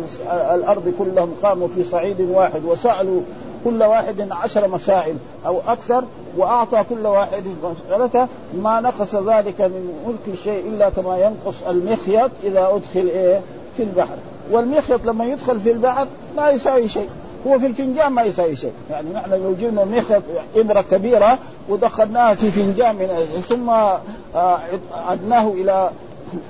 الأرض 0.55 0.93
كلهم 0.99 1.31
قاموا 1.43 1.67
في 1.67 1.83
صعيد 1.83 2.21
واحد 2.21 2.65
وسألوا 2.65 3.21
كل 3.65 3.83
واحد 3.83 4.27
عشر 4.31 4.67
مسائل 4.67 5.15
أو 5.47 5.59
أكثر 5.67 6.03
وأعطى 6.37 6.83
كل 6.89 7.07
واحد 7.07 7.43
مسألته 7.63 8.27
ما 8.61 8.81
نقص 8.81 9.15
ذلك 9.15 9.61
من 9.61 10.03
ملك 10.07 10.37
الشيء 10.37 10.67
إلا 10.67 10.89
كما 10.89 11.17
ينقص 11.17 11.55
المخيط 11.67 12.31
إذا 12.43 12.67
أدخل 12.75 13.07
إيه؟ 13.07 13.41
في 13.77 13.83
البحر. 13.83 14.15
والمخيط 14.51 15.05
لما 15.05 15.25
يدخل 15.25 15.59
في 15.59 15.71
البحر 15.71 16.07
ما 16.37 16.49
يساوي 16.49 16.87
شيء. 16.87 17.09
هو 17.47 17.59
في 17.59 17.65
الفنجان 17.65 18.11
ما 18.11 18.23
يساوي 18.23 18.55
شيء. 18.55 18.71
يعني 18.91 19.09
نحن 19.13 19.31
لو 19.31 19.53
جبنا 19.53 19.85
مخيط 19.85 20.23
ابره 20.55 20.85
كبيرة 20.91 21.37
ودخلناها 21.69 22.33
في 22.35 22.51
فنجان 22.51 22.95
من 22.95 23.41
ثم 23.49 23.69
آه، 23.69 24.59
عدناه 24.93 25.47
إلى 25.47 25.89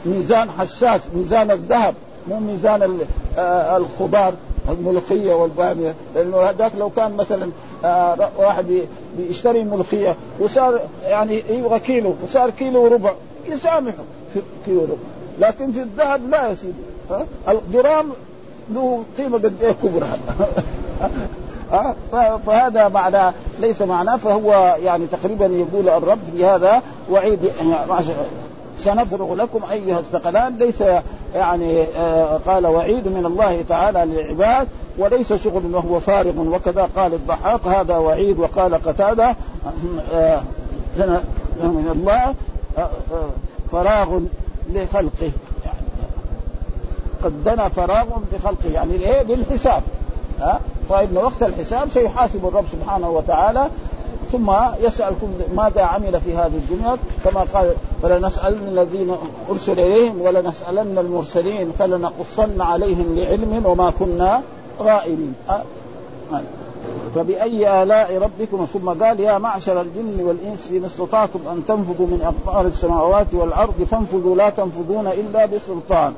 ميزان 0.06 0.50
حساس 0.52 1.02
ميزان 1.16 1.52
الذهب 1.52 1.94
مو 2.28 2.40
ميزان 2.40 3.00
آه، 3.38 3.78
الخضار 3.78 4.34
الملوخية 4.70 5.34
والباميه 5.34 5.96
لأنه 6.16 6.38
هذاك 6.38 6.72
لو 6.80 6.90
كان 6.90 7.18
مثلا 7.18 7.50
آه 7.86 8.30
واحد 8.38 8.66
بيشتري 9.18 9.64
ملوخية 9.64 10.16
وصار 10.40 10.82
يعني 11.04 11.44
يبغى 11.50 11.80
كيلو 11.80 12.16
وصار 12.24 12.50
كيلو 12.50 12.84
وربع 12.84 13.14
يسامحه 13.48 14.04
كيلو 14.66 14.82
وربع. 14.82 14.96
لكن 15.40 15.72
في 15.72 15.82
الذهب 15.82 16.30
لا 16.30 16.50
يا 16.50 16.56
سيدي. 16.56 17.26
الجرام 17.48 18.10
له 18.70 19.04
قيمة 19.18 19.38
قد 19.38 19.54
إيه 19.62 19.72
كبرى؟ 19.72 20.08
فهذا 22.46 22.88
معنى 22.88 23.34
ليس 23.60 23.82
معناه 23.82 24.18
فهو 24.18 24.78
يعني 24.84 25.08
تقريبا 25.08 25.46
يقول 25.46 25.90
الرب 25.90 26.20
في 26.36 26.46
هذا 26.46 26.82
وعيد 27.12 27.40
سنفرغ 28.78 29.36
لكم 29.36 29.60
أيها 29.72 30.00
الثقلان 30.00 30.56
ليس 30.58 30.84
يعني 31.36 31.84
آه 31.84 32.40
قال 32.48 32.68
وعيد 32.68 33.08
من 33.08 33.26
الله 33.26 33.64
تعالى 33.70 34.06
للعباد 34.06 34.68
وليس 34.98 35.34
شغل 35.34 35.76
وهو 35.76 36.00
فارغ 36.00 36.40
وكذا 36.40 36.90
قال 36.96 37.14
الضحاك 37.14 37.68
هذا 37.68 37.98
وعيد 37.98 38.40
وقال 38.40 38.76
قتادة 38.76 39.36
آه 40.14 40.42
من 40.98 41.90
الله 41.92 42.34
آه، 42.78 42.90
آه، 43.12 43.30
فراغ 43.72 44.20
لخلقه 44.70 45.32
يعني 45.66 45.88
قد 47.24 47.44
دنا 47.44 47.70
فراغ 47.70 48.06
لخلقه 48.34 48.70
يعني 48.74 48.94
إيه؟ 48.94 49.24
للحساب. 49.24 49.84
ها؟ 50.40 50.60
فإن 50.90 51.18
وقت 51.18 51.44
الحساب 51.44 51.90
سيحاسب 51.90 52.46
الرب 52.46 52.66
سبحانه 52.72 53.10
وتعالى 53.10 53.68
ثم 54.32 54.52
يسألكم 54.82 55.28
ماذا 55.56 55.82
عمل 55.82 56.22
في 56.22 56.36
هذه 56.36 56.56
الدنيا؟ 56.56 56.98
كما 57.24 57.46
قال 57.54 57.74
فلنسألن 58.04 58.68
الذين 58.68 59.16
أرسل 59.50 59.80
إليهم 59.80 60.22
ولنسألن 60.22 60.98
المرسلين 60.98 61.72
فلنقصن 61.80 62.62
عليهم 62.62 63.16
لعلم 63.16 63.62
وما 63.66 63.94
كنا 64.00 64.42
غائبين. 64.82 65.34
فبأي 67.16 67.84
آلاء 67.84 68.18
ربكم؟ 68.18 68.68
ثم 68.74 68.90
قال 69.04 69.20
يا 69.20 69.38
معشر 69.38 69.82
الجن 69.82 70.18
والإنس 70.20 70.70
إن 70.72 70.86
استطعتم 70.86 71.40
أن 71.52 71.64
تنفذوا 71.68 72.08
من 72.08 72.22
أقطار 72.22 72.66
السماوات 72.68 73.28
والأرض 73.34 73.88
فانفذوا 73.92 74.36
لا 74.36 74.50
تنفذون 74.50 75.08
إلا 75.08 75.46
بسلطان. 75.46 76.14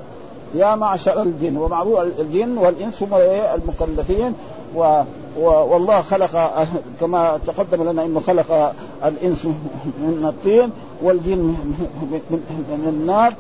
يا 0.54 0.76
معشر 0.76 1.22
الجن 1.22 1.58
ومعروف 1.58 2.00
الجن 2.20 2.58
والإنس 2.58 3.04
هم 3.04 3.14
المكلفين 3.54 4.34
و 4.76 5.02
والله 5.40 6.02
خلق 6.02 6.68
كما 7.02 7.40
تقدم 7.48 7.90
لنا 7.90 8.06
إنه 8.06 8.20
خلق 8.20 8.74
الإنس 9.06 9.46
من 10.00 10.26
الطين 10.26 10.72
والجن 11.02 11.56
من 12.70 12.86
النار 12.88 13.34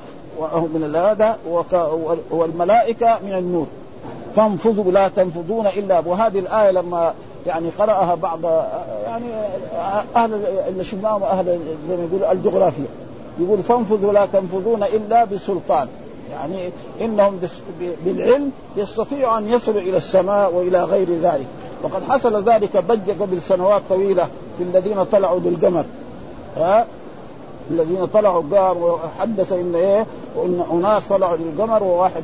من 0.73 0.95
هذا 0.95 1.37
والملائكة 2.31 3.19
من 3.23 3.33
النور. 3.33 3.65
فانفضوا 4.35 4.91
لا 4.91 5.07
تنفضون 5.07 5.67
إلا 5.67 5.99
وهذه 6.05 6.39
الآية 6.39 6.71
لما 6.71 7.13
يعني 7.47 7.69
قرأها 7.79 8.15
بعض 8.15 8.39
يعني 9.05 9.25
أهل 10.15 10.33
اللي 10.67 10.83
شفناهم 10.83 11.23
أهل 11.23 11.45
زي 11.89 11.97
ما 11.97 12.03
يقولوا 12.03 12.31
الجغرافيا 12.31 12.85
يقول 13.39 13.63
فانفضوا 13.63 14.13
لا 14.13 14.25
تنفذون 14.25 14.83
إلا 14.83 15.25
بسلطان. 15.25 15.87
يعني 16.31 16.69
إنهم 17.01 17.39
بالعلم 18.05 18.51
يستطيعوا 18.77 19.37
أن 19.37 19.49
يصلوا 19.49 19.81
إلى 19.81 19.97
السماء 19.97 20.53
وإلى 20.53 20.83
غير 20.83 21.07
ذلك. 21.21 21.47
وقد 21.83 22.03
حصل 22.03 22.49
ذلك 22.49 22.77
ضجه 22.77 23.15
قبل 23.21 23.41
سنوات 23.41 23.81
طويلة 23.89 24.27
في 24.57 24.63
الذين 24.63 25.03
طلعوا 25.03 25.39
للقمر 25.39 25.85
ها؟ 26.57 26.85
الذين 27.71 28.05
طلعوا 28.05 28.43
قال 28.51 28.77
وحدث 28.77 29.53
إن 29.53 29.75
إيه 29.75 30.05
وإن 30.35 30.63
أناس 30.71 31.07
طلعوا 31.07 31.37
للقمر 31.37 31.83
وواحد 31.83 32.23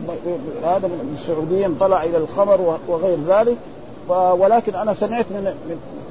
هذا 0.64 0.88
من 0.88 1.18
السعوديين 1.22 1.76
طلع 1.80 2.04
إلى 2.04 2.18
القمر 2.18 2.78
وغير 2.88 3.18
ذلك. 3.28 3.58
ولكن 4.10 4.76
أنا 4.76 4.94
سمعت 4.94 5.26
من 5.32 5.54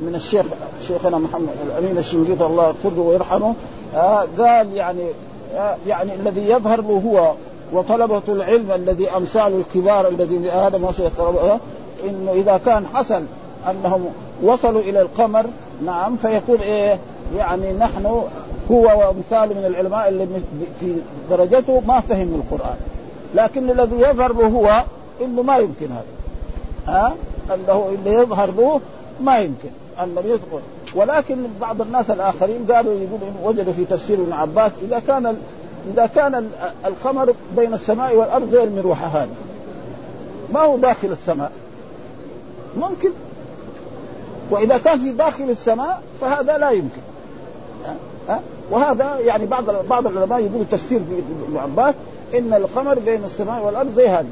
من 0.03 0.15
الشيخ 0.15 0.47
شيخنا 0.87 1.19
محمد 1.19 1.49
الأمين 1.67 1.99
الشنقيطي 1.99 2.47
الله 2.47 2.67
يغفر 2.67 2.91
له 2.91 3.03
ويرحمه 3.03 3.55
قال 4.39 4.73
يعني 4.73 5.05
يعني 5.87 6.15
الذي 6.15 6.51
يظهر 6.51 6.81
له 6.81 7.03
هو 7.07 7.33
وطلبة 7.73 8.23
العلم 8.29 8.73
الذي 8.73 9.09
أمثال 9.11 9.61
الكبار 9.61 10.09
الذي 10.09 10.51
آدم 10.51 10.85
وصل 10.85 11.11
إنه 12.09 12.33
إذا 12.33 12.61
كان 12.67 12.87
حصل 12.87 13.23
أنهم 13.71 14.07
وصلوا 14.43 14.81
إلى 14.81 15.01
القمر 15.01 15.47
نعم 15.85 16.17
فيكون 16.17 16.61
إيه؟ 16.61 16.99
يعني 17.37 17.73
نحن 17.73 18.07
هو 18.71 18.83
وأمثال 18.83 19.49
من 19.57 19.65
العلماء 19.67 20.09
اللي 20.09 20.27
في 20.81 20.97
درجته 21.31 21.83
ما 21.87 22.01
فهموا 22.01 22.37
القرآن. 22.39 22.77
لكن 23.35 23.71
الذي 23.71 23.97
يظهر 23.97 24.33
له 24.33 24.47
هو 24.47 24.85
إنه 25.25 25.43
ما 25.43 25.57
يمكن 25.57 25.87
هذا. 25.87 26.05
ها؟ 26.87 27.15
أنه 27.55 27.89
اللي 27.95 28.15
يظهر 28.15 28.51
له 28.51 28.81
ما 29.21 29.39
يمكن 29.39 29.69
انه 30.03 30.21
يدخل 30.21 30.61
ولكن 30.95 31.37
بعض 31.61 31.81
الناس 31.81 32.11
الآخرين 32.11 32.67
قالوا 32.73 32.93
يقول 32.93 33.21
وجدوا 33.43 33.73
في 33.73 33.85
تفسير 33.85 34.19
ابن 34.19 34.33
عباس 34.33 34.73
إذا 34.83 35.03
كان 35.07 35.37
إذا 35.95 36.07
كان 36.07 36.51
القمر 36.85 37.35
بين 37.57 37.75
السماء 37.75 38.17
والأرض 38.17 38.51
زي 38.51 38.63
المروحه 38.63 39.07
هذه. 39.07 39.35
ما 40.53 40.61
هو 40.61 40.77
داخل 40.77 41.13
السماء؟ 41.13 41.53
ممكن. 42.77 43.11
وإذا 44.51 44.79
كان 44.79 44.99
في 44.99 45.11
داخل 45.11 45.51
السماء 45.51 46.03
فهذا 46.21 46.59
لا 46.59 46.71
يمكن. 46.71 47.01
ها؟ 48.29 48.41
وهذا 48.71 49.19
يعني 49.19 49.47
بعض 49.47 49.65
بعض 49.91 50.07
العلماء 50.07 50.41
يقولوا 50.41 50.65
تفسير 50.71 51.01
في 51.09 51.23
ابن 51.49 51.57
عباس 51.57 51.95
إن 52.35 52.55
القمر 52.55 52.99
بين 52.99 53.25
السماء 53.25 53.65
والأرض 53.65 53.95
زي 53.95 54.09
هذه. 54.09 54.31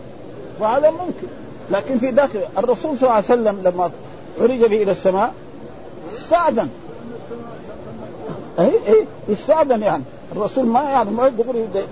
وهذا 0.60 0.90
ممكن. 0.90 1.28
لكن 1.70 1.98
في 1.98 2.10
داخل 2.10 2.40
الرسول 2.58 2.98
صلى 2.98 3.02
الله 3.02 3.12
عليه 3.12 3.24
وسلم 3.24 3.60
لما 3.64 3.90
عرج 4.40 4.60
به 4.60 4.82
إلى 4.82 4.92
السماء 4.92 5.32
استأذن. 6.12 6.68
اي 8.58 8.70
اي 8.88 9.06
استأذن 9.32 9.82
يعني. 9.82 10.02
الرسول 10.32 10.66
ما 10.66 10.82
يعني 10.82 11.10
ما 11.10 11.28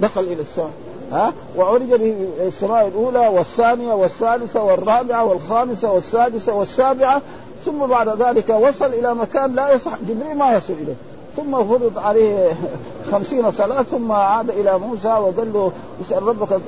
دخل 0.00 0.22
إلى 0.22 0.42
السماء 0.42 0.70
ها؟ 1.12 1.32
وعرج 1.56 1.94
به 1.94 2.28
السماء 2.40 2.86
الأولى 2.86 3.28
والثانية 3.28 3.92
والثالثة 3.92 4.62
والرابعة 4.62 5.24
والخامسة 5.24 5.92
والسادسة 5.92 6.54
والسابعة 6.54 7.22
ثم 7.64 7.86
بعد 7.86 8.22
ذلك 8.22 8.48
وصل 8.48 8.84
إلى 8.84 9.14
مكان 9.14 9.54
لا 9.54 9.74
يصح 9.74 9.92
جبريل 10.08 10.38
ما 10.38 10.56
يصل 10.56 10.72
إليه. 10.72 10.94
ثم 11.36 11.64
فرض 11.64 11.98
عليه 11.98 12.52
خمسين 13.12 13.50
صلاة 13.50 13.82
ثم 13.82 14.12
عاد 14.12 14.50
إلى 14.50 14.78
موسى 14.78 15.08
وقال 15.08 15.52
له 15.52 15.72
اسأل 16.00 16.22
ربك. 16.22 16.60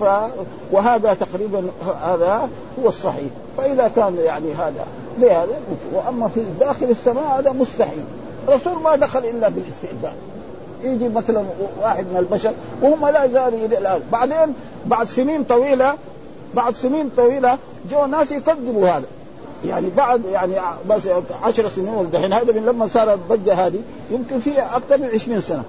ف... 0.00 0.04
وهذا 0.72 1.14
تقريبا 1.14 1.62
هذا 2.02 2.48
هو 2.82 2.88
الصحيح. 2.88 3.30
فإذا 3.58 3.90
كان 3.96 4.16
يعني 4.16 4.52
هذا 4.52 4.86
لهذا 5.18 5.58
وأما 5.92 6.28
في 6.28 6.44
داخل 6.60 6.86
السماء 6.86 7.38
هذا 7.38 7.52
مستحيل. 7.52 8.04
الرسول 8.48 8.82
ما 8.82 8.96
دخل 8.96 9.18
إلا 9.18 9.48
بالاستئذان 9.48 10.14
يجي 10.84 11.08
مثلا 11.08 11.44
واحد 11.82 12.04
من 12.04 12.16
البشر 12.18 12.52
وهم 12.82 13.08
لا 13.08 13.24
يزالوا 13.24 13.66
الان 13.66 14.00
بعدين 14.12 14.54
بعد 14.86 15.08
سنين 15.08 15.44
طويلة 15.44 15.94
بعد 16.54 16.76
سنين 16.76 17.10
طويلة 17.16 17.58
جو 17.90 18.06
ناس 18.06 18.32
يكذبوا 18.32 18.88
هذا. 18.88 19.06
يعني 19.64 19.90
بعد 19.96 20.24
يعني 20.24 20.54
بس 20.90 21.02
10 21.42 21.68
سنين 21.68 21.94
والدحين 21.94 22.32
هذا 22.32 22.52
من 22.52 22.66
لما 22.66 22.88
صارت 22.88 23.18
الضجه 23.18 23.66
هذه 23.66 23.80
يمكن 24.10 24.40
في 24.40 24.60
أكثر 24.60 24.98
من 24.98 25.08
20 25.14 25.40
سنة. 25.40 25.62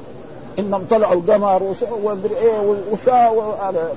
إنهم 0.60 0.86
طلعوا 0.89 1.13
القمر 1.13 1.74
ومدري 2.04 2.36
إيه 2.38 2.76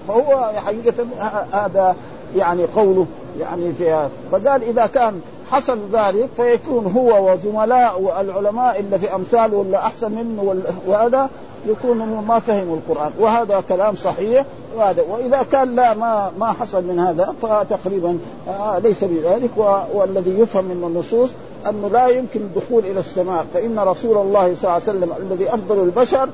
فهو 0.08 0.52
حقيقة 0.56 1.06
هذا 1.52 1.96
يعني 2.36 2.64
قوله 2.64 3.06
يعني 3.40 3.72
في 3.72 4.08
فقال 4.32 4.62
إذا 4.62 4.86
كان 4.86 5.20
حصل 5.50 5.78
ذلك 5.92 6.28
فيكون 6.36 6.86
هو 6.86 7.32
وزملاء 7.32 8.20
العلماء 8.20 8.80
اللي 8.80 8.98
في 8.98 9.14
امثاله 9.14 9.56
ولا 9.56 9.86
أحسن 9.86 10.12
منه 10.12 10.62
وهذا 10.86 11.30
يكونوا 11.66 12.22
ما 12.22 12.38
فهموا 12.38 12.76
القرآن. 12.76 13.12
وهذا 13.18 13.62
كلام 13.68 13.96
صحيح. 13.96 14.44
وهذا 14.76 15.02
وإذا 15.10 15.42
كان 15.52 15.76
لا 15.76 15.94
ما 15.94 16.30
ما 16.38 16.52
حصل 16.52 16.84
من 16.84 16.98
هذا 16.98 17.34
فتقريبا 17.42 18.18
آه 18.48 18.78
ليس 18.78 19.04
بذلك. 19.04 19.50
والذي 19.94 20.40
يفهم 20.40 20.64
من 20.64 20.84
النصوص 20.84 21.30
أنه 21.68 21.88
لا 21.88 22.08
يمكن 22.08 22.40
الدخول 22.40 22.84
إلى 22.84 23.00
السماء. 23.00 23.46
فإن 23.54 23.78
رسول 23.78 24.16
الله 24.18 24.54
صلى 24.54 24.62
الله 24.62 24.72
عليه 24.72 24.82
وسلم 24.84 25.12
الذي 25.18 25.54
أفضل 25.54 25.82
البشر 25.82 26.28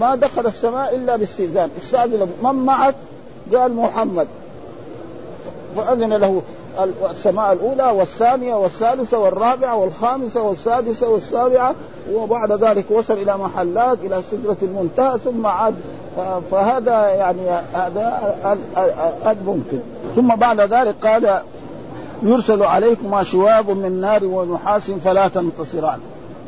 ما 0.00 0.14
دخل 0.14 0.46
السماء 0.46 0.96
إلا 0.96 1.16
باستئذان. 1.16 1.70
استاذن 1.82 2.28
من 2.42 2.54
معك؟ 2.54 2.94
قال 3.54 3.74
محمد. 3.74 4.26
فأذن 5.76 6.12
له. 6.12 6.42
السماء 7.10 7.52
الأولى 7.52 7.90
والثانية 7.90 8.54
والثالثة 8.54 9.18
والرابعة 9.18 9.76
والخامسة 9.76 10.42
والسادسة 10.42 11.08
والسابعة 11.08 11.74
وبعد 12.12 12.52
ذلك 12.52 12.90
وصل 12.90 13.14
إلى 13.14 13.36
محلات 13.36 13.98
إلى 14.04 14.22
سدرة 14.30 14.56
المنتهى 14.62 15.18
ثم 15.18 15.46
عاد. 15.46 15.74
فهذا 16.50 17.08
يعني 17.08 17.48
هذا 17.74 19.36
ممكن. 19.46 19.80
ثم 20.16 20.36
بعد 20.36 20.60
ذلك 20.60 21.06
قال 21.06 21.40
يرسل 22.22 22.62
عليكما 22.62 23.22
شواب 23.22 23.70
من 23.70 24.00
نار 24.00 24.24
ونحاس 24.24 24.90
فلا 24.90 25.28
تنتصران. 25.28 25.98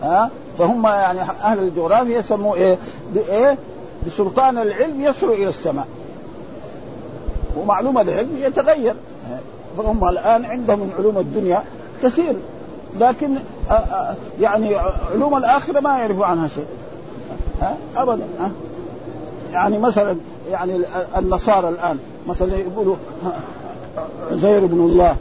ها؟ 0.02 0.30
فهم 0.58 0.86
يعني 0.86 1.20
أهل 1.20 1.58
الجغرافيا 1.58 2.18
يسموا 2.18 2.56
إيه؟ 2.56 2.78
بايه 3.14 3.58
بسلطان 4.06 4.58
العلم 4.58 5.00
يصل 5.00 5.30
إلى 5.30 5.48
السماء. 5.48 5.86
ومعلومة 7.56 8.00
العلم 8.00 8.36
يتغير. 8.36 8.94
فهم 9.78 10.08
الآن 10.08 10.44
عندهم 10.44 10.78
من 10.78 10.92
علوم 10.98 11.18
الدنيا 11.18 11.62
كثير 12.02 12.36
لكن 13.00 13.38
يعني 14.40 14.76
علوم 15.14 15.36
الآخرة 15.36 15.80
ما 15.80 15.98
يعرفوا 15.98 16.26
عنها 16.26 16.48
شيء. 16.48 16.66
ابدا 17.96 18.24
يعني 19.52 19.78
مثلا 19.78 20.16
يعني 20.50 20.80
النصارى 21.16 21.68
الآن 21.68 21.98
مثلا 22.28 22.56
يقولوا 22.56 22.96
عزير 24.32 24.66
بن 24.66 24.80
الله 24.80 25.16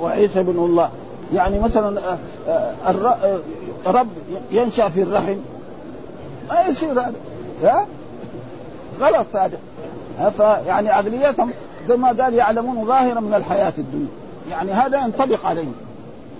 وعيسى 0.00 0.42
بن 0.42 0.64
الله. 0.64 0.90
يعني 1.34 1.58
مثلا 1.58 2.00
رب 3.86 4.08
ينشأ 4.50 4.88
في 4.88 5.02
الرحم. 5.02 5.36
ما 6.48 6.62
يصير 6.68 6.92
هذا 6.92 7.86
غلط 9.00 9.26
هذا. 9.34 9.58
فيعني 10.36 10.90
عقليتهم 10.90 11.50
ما 11.90 12.08
قال 12.08 12.34
يعلمون 12.34 12.86
ظاهرا 12.86 13.20
من 13.20 13.34
الحياة 13.34 13.72
الدنيا. 13.78 14.08
يعني 14.50 14.72
هذا 14.72 15.04
ينطبق 15.04 15.46
عليهم 15.46 15.72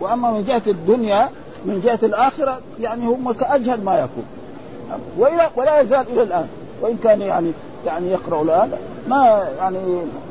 وأما 0.01 0.31
من 0.31 0.45
جهة 0.45 0.63
الدنيا 0.67 1.29
من 1.65 1.81
جهة 1.85 1.99
الآخرة 2.03 2.59
يعني 2.81 3.07
هم 3.07 3.33
كأجهل 3.33 3.85
ما 3.85 3.95
يكون. 3.95 4.25
وإلى 5.19 5.51
ولا 5.57 5.81
يزال 5.81 6.05
إلى 6.13 6.23
الآن. 6.23 6.47
وإن 6.83 6.97
كان 7.05 7.21
يعني 7.21 7.53
يعني 7.87 8.11
يقرأ 8.11 8.43
الآن 8.43 8.71
ما 9.09 9.49
يعني 9.59 9.79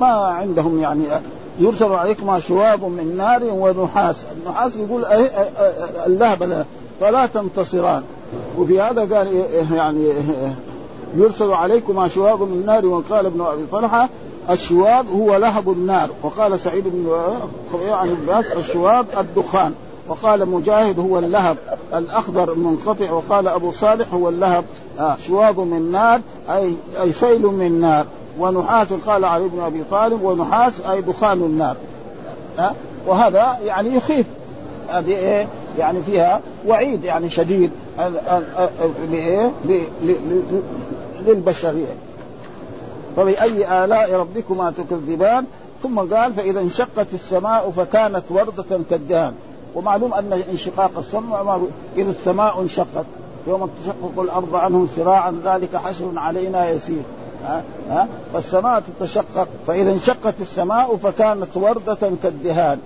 ما 0.01 0.07
عندهم 0.07 0.79
يعني 0.79 1.03
يرسل 1.59 1.91
عليكم 1.91 2.39
شواب 2.39 2.83
من 2.83 3.17
نار 3.17 3.43
ونحاس. 3.43 4.15
النحاس 4.37 4.71
يقول 4.75 5.05
اللهب 6.05 6.65
فلا 6.99 7.25
تنتصران. 7.25 8.03
وفي 8.57 8.81
هذا 8.81 9.15
قال 9.15 9.45
يعني 9.73 10.13
يرسل 11.15 11.51
عليكما 11.51 12.07
شواب 12.07 12.41
من 12.41 12.63
نار 12.65 12.85
وقال 12.85 13.25
ابن 13.25 13.41
أبي 13.41 13.65
طلحة 13.71 14.09
الشواب 14.49 15.05
هو 15.11 15.35
لهب 15.35 15.69
النار 15.69 16.09
وقال 16.23 16.59
سعيد 16.59 16.83
بن 16.87 17.09
عن 17.73 18.09
عباس 18.09 18.51
الشواب 18.51 19.05
الدخان 19.17 19.73
وقال 20.07 20.49
مجاهد 20.49 20.99
هو 20.99 21.19
اللهب 21.19 21.57
الاخضر 21.93 22.53
المنقطع 22.53 23.11
وقال 23.11 23.47
ابو 23.47 23.71
صالح 23.71 24.13
هو 24.13 24.29
اللهب 24.29 24.65
آه 24.99 25.17
شواظ 25.27 25.59
من 25.59 25.91
نار 25.91 26.21
اي 26.49 26.73
اي 27.01 27.11
سيل 27.11 27.41
من 27.41 27.81
نار 27.81 28.05
ونحاس 28.39 28.93
قال 28.93 29.25
علي 29.25 29.47
بن 29.47 29.59
ابي 29.59 29.83
طالب 29.91 30.23
ونحاس 30.23 30.81
اي 30.81 31.01
دخان 31.01 31.41
النار 31.41 31.75
آه 32.59 32.71
وهذا 33.07 33.57
يعني 33.65 33.95
يخيف 33.95 34.25
هذه 34.89 35.15
إيه 35.15 35.47
يعني 35.77 36.03
فيها 36.03 36.41
وعيد 36.67 37.03
يعني 37.03 37.29
شديد 37.29 37.71
للبشريه 41.25 41.95
فبأي 43.15 43.83
آلاء 43.85 44.13
ربكما 44.13 44.71
تكذبان؟ 44.71 45.45
ثم 45.83 45.99
قال 45.99 46.33
فإذا 46.33 46.59
انشقت 46.59 47.07
السماء 47.13 47.71
فكانت 47.77 48.23
وردة 48.29 48.79
كالدهان. 48.89 49.33
ومعلوم 49.75 50.13
أن 50.13 50.43
انشقاق 50.51 50.91
السماء 50.97 51.67
إذا 51.97 52.09
السماء 52.09 52.61
انشقت 52.61 53.05
يوم 53.47 53.69
تشقق 53.83 54.21
الأرض 54.21 54.55
عنهم 54.55 54.87
سراعا 54.95 55.41
ذلك 55.45 55.75
حشر 55.75 56.11
علينا 56.15 56.69
يسير. 56.69 57.03
ها؟ 57.45 57.63
ها؟ 57.89 58.07
فالسماء 58.33 58.83
تتشقق. 58.99 59.47
فإذا 59.67 59.91
انشقت 59.91 60.33
السماء 60.41 60.95
فكانت 60.95 61.57
وردة 61.57 62.11
كالدهان. 62.23 62.79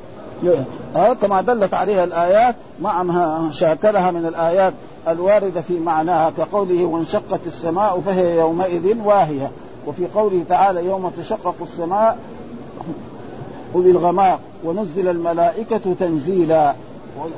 ها؟ 0.96 1.14
كما 1.14 1.42
دلت 1.42 1.74
عليها 1.74 2.04
الآيات 2.04 2.56
مع 2.82 3.04
ما 3.04 3.50
شاكلها 3.52 4.12
من 4.12 4.26
الآيات 4.26 4.74
الواردة 5.08 5.62
في 5.62 5.80
معناها 5.80 6.30
كقوله 6.30 6.86
وانشقت 6.86 7.40
السماء 7.48 8.02
فهي 8.06 8.38
يومئذ 8.38 8.98
واهية. 9.06 9.52
وفي 9.88 10.08
قوله 10.16 10.44
تعالى 10.50 10.86
يوم 10.86 11.12
تشقق 11.18 11.56
السماء 11.62 12.18
وبالغماء 13.76 14.40
ونزل 14.64 15.08
الملائكة 15.08 15.82
تنزيلا. 16.00 16.74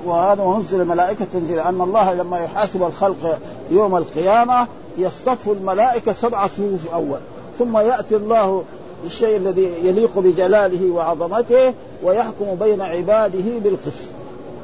وهذا 0.06 0.44
ونزل 0.44 0.82
الملائكة 0.82 1.26
تنزيلا. 1.34 1.70
أن 1.70 1.82
الله 1.82 2.14
لما 2.14 2.40
يحاسب 2.40 2.84
الخلق 2.84 3.40
يوم 3.72 3.98
القيامة 3.98 4.68
يصطف 4.98 5.50
الملائكة 5.50 6.14
سبع 6.14 6.48
صفوف 6.48 6.94
أول 6.94 7.20
ثم 7.60 7.78
يأتي 7.78 8.16
الله 8.16 8.64
الشيء 9.06 9.38
الذي 9.38 9.74
يليق 9.84 10.20
بجلاله 10.20 10.92
وعظمته 10.92 11.74
ويحكم 12.04 12.56
بين 12.60 12.82
عباده 12.82 13.60
بالقسط. 13.64 14.08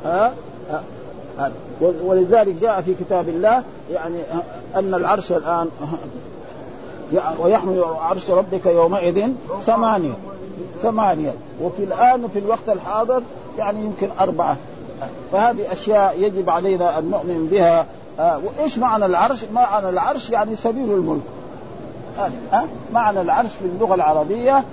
ها؟ 0.06 0.34
ها؟ 0.70 1.52
ولذلك 1.82 2.56
جاء 2.62 2.82
في 2.82 2.94
كتاب 2.94 3.30
الله 3.30 3.64
يعني 3.92 4.18
أن 4.76 4.94
العرش 4.94 5.32
الآن 5.32 5.70
ويحمل 7.40 7.84
عرش 7.84 8.30
ربك 8.30 8.66
يومئذ 8.66 9.28
ثمانية. 9.66 10.14
ثمانية. 10.82 11.34
وفي 11.62 11.84
الآن 11.84 12.28
في 12.28 12.40
الوقت 12.40 12.70
الحاضر 12.70 13.22
يعني 13.58 13.80
يمكن 13.86 14.10
أربعة. 14.20 14.58
فهذه 15.32 15.72
أشياء 15.72 16.16
يجب 16.20 16.50
علينا 16.50 17.00
أن 17.00 17.10
نؤمن 17.12 17.48
بها. 17.52 17.86
آه 18.20 18.40
وإيش 18.46 18.78
معنى 18.78 19.06
العرش؟ 19.06 19.40
معنى 19.54 19.90
العرش 19.90 20.30
يعني 20.30 20.56
سبيل 20.56 20.92
الملك. 20.92 21.22
آه 22.20 22.32
آه 22.54 22.66
معنى 22.94 23.22
العرش 23.22 23.52
في 23.60 23.66
اللغة 23.66 23.96
العربية 23.96 24.64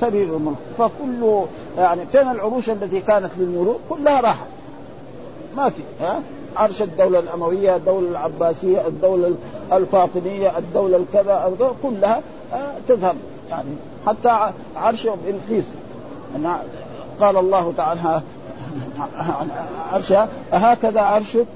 سبيل 0.00 0.34
الملك. 0.34 0.56
فكل 0.78 1.44
يعني 1.78 2.06
فين 2.12 2.30
العروش 2.30 2.70
التي 2.70 3.00
كانت 3.00 3.30
للملوك؟ 3.38 3.80
كلها 3.88 4.20
راحت. 4.20 4.46
ما 5.56 5.68
في 5.68 5.82
ها 6.00 6.20
عرش 6.56 6.82
الدولة 6.82 7.18
الأموية 7.18 7.76
الدولة 7.76 8.08
العباسية 8.08 8.86
الدولة 8.86 9.34
الفاطمية 9.72 10.58
الدولة 10.58 10.96
الكذا 10.96 11.52
كلها 11.82 12.20
آه، 12.52 12.74
تذهب. 12.88 13.16
يعني 13.50 13.70
حتى 14.06 14.52
عرش 14.76 15.06
بلقيس 15.06 15.64
قال 17.20 17.36
الله 17.36 17.72
تعالى 17.76 18.20
عرشها 19.92 20.28
أهكذا 20.52 21.00
عرشك؟ 21.00 21.46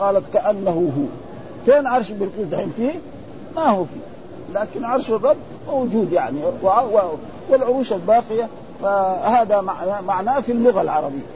قالت 0.00 0.24
كأنه 0.32 0.92
هو. 0.98 1.06
فين 1.66 1.86
عرش 1.86 2.10
بلقيس 2.10 2.46
دحين 2.46 2.72
فيه؟ 2.76 2.92
ما 3.56 3.70
هو 3.70 3.84
فيه. 3.84 4.00
لكن 4.60 4.84
عرش 4.84 5.10
الرب 5.10 5.36
موجود 5.68 6.12
يعني 6.12 6.38
والعروش 7.50 7.92
الباقية. 7.92 8.48
فهذا 8.82 9.60
معناه 10.06 10.40
في 10.40 10.52
اللغة 10.52 10.82
العربية. 10.82 11.33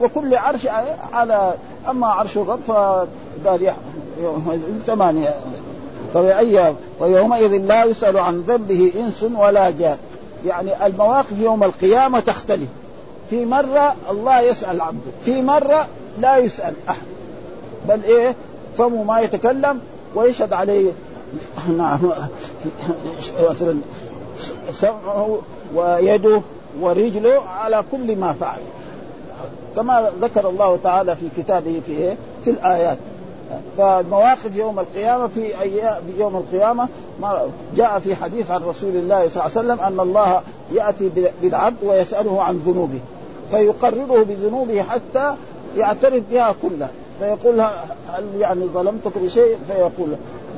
وكل 0.00 0.34
عرش 0.34 0.66
على 1.12 1.54
أما 1.88 2.06
عرش 2.06 2.36
الرب 2.36 2.60
فقال 2.66 3.72
ثمانية. 4.86 5.34
فبأي 6.14 6.74
ويومئذ 7.00 7.56
لا 7.56 7.84
يسأل 7.84 8.18
عن 8.18 8.40
ذنبه 8.40 8.92
إنس 8.96 9.22
ولا 9.36 9.70
جان. 9.70 9.96
يعني 10.46 10.86
المواقف 10.86 11.40
يوم 11.40 11.64
القيامة 11.64 12.20
تختلف. 12.20 12.68
في 13.30 13.44
مرة 13.44 13.94
الله 14.10 14.40
يسأل 14.40 14.80
عبده 14.80 15.10
في 15.24 15.42
مرة 15.42 15.86
لا 16.20 16.36
يسأل 16.36 16.74
أحد. 16.88 17.06
بل 17.88 18.04
إيه؟ 18.04 18.34
فمه 18.78 19.02
ما 19.02 19.20
يتكلم 19.20 19.80
ويشهد 20.14 20.52
عليه. 20.52 20.92
نعم. 21.78 21.98
مثلا 23.50 23.78
سمعه 24.72 25.38
ويده 25.74 26.40
ورجله 26.80 27.42
على 27.48 27.84
كل 27.92 28.16
ما 28.16 28.32
فعل. 28.32 28.58
كما 29.76 30.10
ذكر 30.20 30.48
الله 30.48 30.78
تعالى 30.82 31.16
في 31.16 31.28
كتابه 31.36 31.80
في 31.86 31.92
إيه؟ 31.92 32.16
في 32.44 32.50
الآيات. 32.50 32.98
فالمواقف 33.78 34.56
يوم 34.56 34.80
القيامة 34.80 35.26
في 35.26 35.60
أيام 35.60 36.02
يوم 36.18 36.36
القيامة 36.36 36.88
جاء 37.76 37.98
في 37.98 38.16
حديث 38.16 38.50
عن 38.50 38.62
رسول 38.62 38.96
الله 38.96 39.28
صلى 39.28 39.28
الله 39.28 39.42
عليه 39.42 39.50
وسلم 39.52 39.80
أن 39.80 40.00
الله 40.00 40.40
يأتي 40.72 41.10
بالعبد 41.42 41.76
ويسأله 41.82 42.42
عن 42.42 42.56
ذنوبه 42.56 43.00
فيقرره 43.50 44.22
بذنوبه 44.22 44.82
حتى 44.82 45.34
يعترف 45.76 46.22
بها 46.30 46.54
كلها 46.62 46.90
فيقول 47.18 47.60
هل 48.08 48.24
يعني 48.38 48.64
ظلمتك 48.64 49.18
بشيء؟ 49.18 49.56
فيقول 49.66 50.08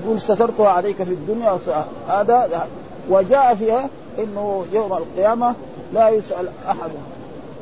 يقول 0.05 0.21
سترتها 0.21 0.69
عليك 0.69 0.97
في 0.97 1.13
الدنيا 1.13 1.59
هذا 2.09 2.69
وجاء 3.11 3.55
فيها 3.55 3.89
إنه 4.19 4.65
يوم 4.73 4.93
القيامة 4.93 5.55
لا 5.95 6.09
يسأل 6.09 6.49
أحد 6.69 6.91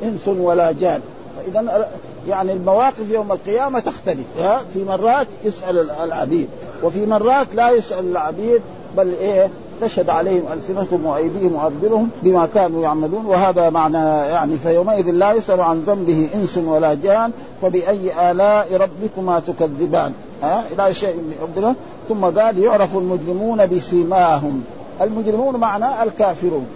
إنس 0.02 0.28
ولا 0.28 0.72
جان. 0.72 1.00
فإذا 1.36 1.88
يعني 2.28 2.52
المواقف 2.52 3.10
يوم 3.10 3.32
القيامة 3.32 3.80
تختلف 3.80 4.26
في 4.74 4.84
مرات 4.84 5.26
يسأل 5.44 5.90
العبيد 5.90 6.48
وفي 6.82 7.06
مرات 7.06 7.54
لا 7.54 7.70
يسأل 7.70 8.10
العبيد 8.10 8.60
بل 8.96 9.14
إيه؟ 9.20 9.50
تشهد 9.80 10.10
عليهم 10.10 10.42
ألسنتهم 10.52 11.06
وأيديهم 11.06 11.54
وأرجلهم 11.54 12.10
بما 12.22 12.48
كانوا 12.54 12.82
يعملون 12.82 13.26
وهذا 13.26 13.70
معنى 13.70 13.98
يعني 14.06 14.56
فيومئذ 14.56 15.10
لا 15.10 15.32
يسأل 15.32 15.60
عن 15.60 15.84
ذنبه 15.86 16.28
إنس 16.34 16.58
ولا 16.58 16.94
جان 16.94 17.32
فبأي 17.62 18.30
آلاء 18.30 18.68
ربكما 18.76 19.40
تكذبان 19.40 20.12
ها؟ 20.42 20.64
إلى 20.72 20.94
شيء 20.94 21.16
ربنا 21.42 21.74
ثم 22.08 22.24
قال 22.24 22.58
يعرف 22.58 22.96
المجرمون 22.96 23.66
بسيماهم. 23.66 24.64
المجرمون 25.00 25.56
معنى 25.56 26.02
الكافرون 26.02 26.66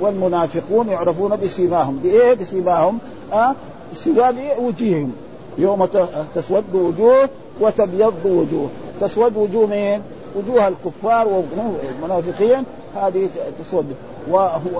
والمنافقون 0.00 0.88
يعرفون 0.88 1.36
بسيماهم. 1.36 2.00
بإيه؟ 2.02 2.34
بسيماهم 2.34 2.98
ها؟ 3.32 3.54
السيماهم 3.92 4.64
وجيههم 4.64 5.12
يوم 5.58 5.88
تسود 6.34 6.74
وجوه 6.74 7.28
وتبيض 7.60 8.14
وجوه. 8.24 8.68
تسود 9.00 9.36
وجوه 9.36 9.66
مين؟ 9.66 10.02
وجوه 10.36 10.68
الكفار 10.68 11.28
والمنافقين. 11.28 12.64
هذه 12.94 13.28
تسود. 13.60 13.86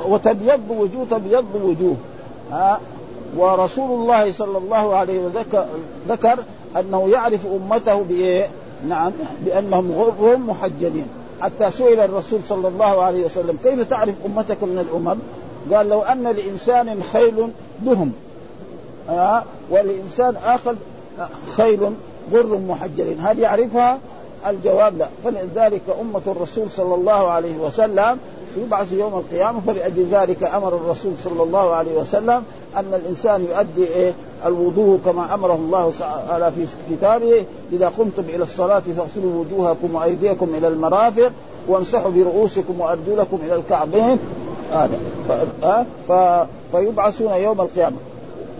وتبيض 0.08 0.70
وجوه 0.70 1.06
تبيض 1.10 1.44
وجوه. 1.64 1.96
ها؟ 2.52 2.80
ورسول 3.36 4.00
الله 4.00 4.32
صلى 4.32 4.58
الله 4.58 4.96
عليه 4.96 5.18
وسلم 5.18 5.44
ذكر 6.08 6.38
أنه 6.76 7.08
يعرف 7.08 7.46
أمته 7.46 8.02
بإيه؟ 8.02 8.48
نعم 8.88 9.12
بأنهم 9.44 9.92
غر 9.92 10.36
محجلين. 10.36 11.06
حتى 11.40 11.70
سئل 11.70 12.00
الرسول 12.00 12.40
صلى 12.48 12.68
الله 12.68 13.02
عليه 13.02 13.24
وسلم 13.24 13.56
كيف 13.64 13.88
تعرف 13.88 14.14
أمتك 14.26 14.62
من 14.62 14.78
الأمم؟ 14.78 15.18
قال 15.72 15.88
لو 15.88 16.02
أن 16.02 16.22
لإنسان 16.22 17.02
خيل 17.12 17.48
دهم 17.84 18.12
آه 19.10 19.42
ولانسان 19.70 20.36
اخر 20.44 20.74
خيل 21.56 21.80
غر 22.32 22.58
محجلين 22.68 23.20
هل 23.20 23.38
يعرفها؟ 23.38 23.98
الجواب 24.46 24.98
لا. 24.98 25.08
فلذلك 25.24 25.82
أمة 26.00 26.20
الرسول 26.26 26.66
صلى 26.76 26.94
الله 26.94 27.30
عليه 27.30 27.58
وسلم 27.58 28.18
يبعث 28.56 28.92
يوم 28.92 29.14
القيامة 29.14 29.60
فلأجل 29.66 30.06
ذلك 30.12 30.42
أمر 30.42 30.68
الرسول 30.68 31.12
صلى 31.24 31.42
الله 31.42 31.74
عليه 31.74 31.98
وسلم 31.98 32.42
أن 32.76 32.94
الإنسان 32.94 33.44
يؤدي 33.44 33.86
إيه 33.86 34.12
الوضوء 34.46 35.00
كما 35.04 35.34
أمره 35.34 35.54
الله 35.54 35.92
تعالى 35.98 36.52
في 36.52 36.66
كتابه 36.90 37.44
إذا 37.72 37.88
قمتم 37.88 38.22
إلى 38.22 38.42
الصلاة 38.42 38.82
فاغسلوا 38.96 39.44
وجوهكم 39.44 39.94
وأيديكم 39.94 40.48
إلى 40.58 40.68
المرافق 40.68 41.32
وامسحوا 41.68 42.10
برؤوسكم 42.10 42.80
وأرجلكم 42.80 43.38
إلى 43.46 43.54
الكعبين. 43.54 44.18
هذا. 44.72 44.98
ف... 46.08 46.12
فيبعثون 46.72 47.32
يوم 47.32 47.60
القيامة. 47.60 47.96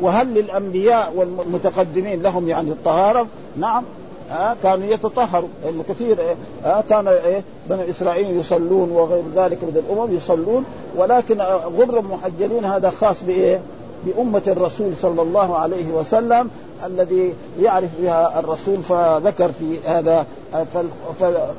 وهل 0.01 0.35
للأنبياء 0.35 1.13
والمتقدمين 1.17 2.23
لهم 2.23 2.49
يعني 2.49 2.71
الطهارة؟ 2.71 3.27
نعم 3.57 3.85
ها 4.31 4.57
كانوا 4.63 4.87
يتطهروا 4.87 5.49
لأنه 5.65 5.85
كثير 5.89 6.17
ها 6.65 6.85
كان 6.91 7.09
إيه 7.09 7.43
بني 7.71 7.91
إسرائيل 7.91 8.41
يصلون 8.41 8.91
وغير 8.91 9.23
ذلك 9.35 9.59
من 9.65 9.83
الأمم 9.87 10.17
يصلون 10.17 10.65
ولكن 10.97 11.41
غر 11.79 12.03
محجلين 12.03 12.65
هذا 12.65 12.91
خاص 12.91 13.17
بإيه؟ 13.27 13.61
بأمة 14.07 14.43
الرسول 14.47 14.93
صلى 15.03 15.23
الله 15.23 15.57
عليه 15.57 15.93
وسلم 15.93 16.51
الذي 16.87 17.35
يعرف 17.63 17.89
بها 18.03 18.41
الرسول 18.41 18.83
فذكر 18.83 19.51
في 19.53 19.81
هذا 19.87 20.27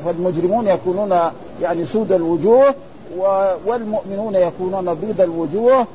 فالمجرمون 0.05 0.67
يكونون 0.67 1.19
يعني 1.61 1.85
سود 1.85 2.11
الوجوه 2.11 2.75
والمؤمنون 3.65 4.35
يكونون 4.35 4.93
بيض 4.93 5.21
الوجوه 5.21 5.85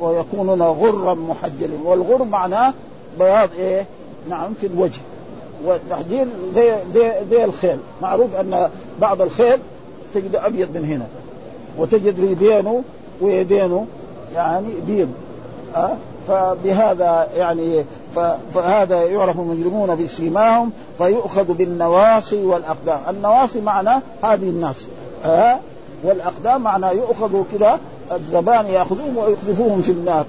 ويكونون 0.00 0.62
غرا 0.62 1.14
محجلين 1.14 1.80
والغر 1.84 2.24
معناه 2.24 2.74
بياض 3.18 3.48
إيه؟ 3.58 3.86
نعم 4.30 4.54
في 4.60 4.66
الوجه 4.66 5.00
والتحجير 5.64 6.26
زي 6.54 6.76
زي 6.94 7.12
زي 7.30 7.44
الخيل 7.44 7.78
معروف 8.02 8.34
أن 8.34 8.70
بعض 9.00 9.22
الخيل 9.22 9.58
تجد 10.14 10.36
أبيض 10.36 10.68
من 10.74 10.84
هنا 10.84 11.06
وتجد 11.78 12.20
ريدينه 12.20 12.82
ويدينه 13.20 13.86
يعني 14.34 14.68
بيض 14.86 15.08
أه؟ 15.76 15.90
فبهذا 16.28 17.28
يعني 17.36 17.84
فهذا 18.54 19.02
يعرف 19.02 19.40
المجرمون 19.40 20.04
بسيماهم 20.04 20.72
فيؤخذ 20.98 21.52
بالنواصي 21.52 22.44
والأقدام، 22.44 23.00
النواصي 23.10 23.60
معنى 23.60 24.02
هذه 24.22 24.48
الناس 24.48 24.86
أه؟ 25.24 25.58
والأقدام 26.04 26.62
معنى 26.62 26.86
يؤخذوا 26.86 27.44
كذا 27.52 27.80
الزبان 28.12 28.66
يأخذوهم 28.66 29.16
ويقذفوهم 29.16 29.82
في 29.82 29.92
النار. 29.92 30.24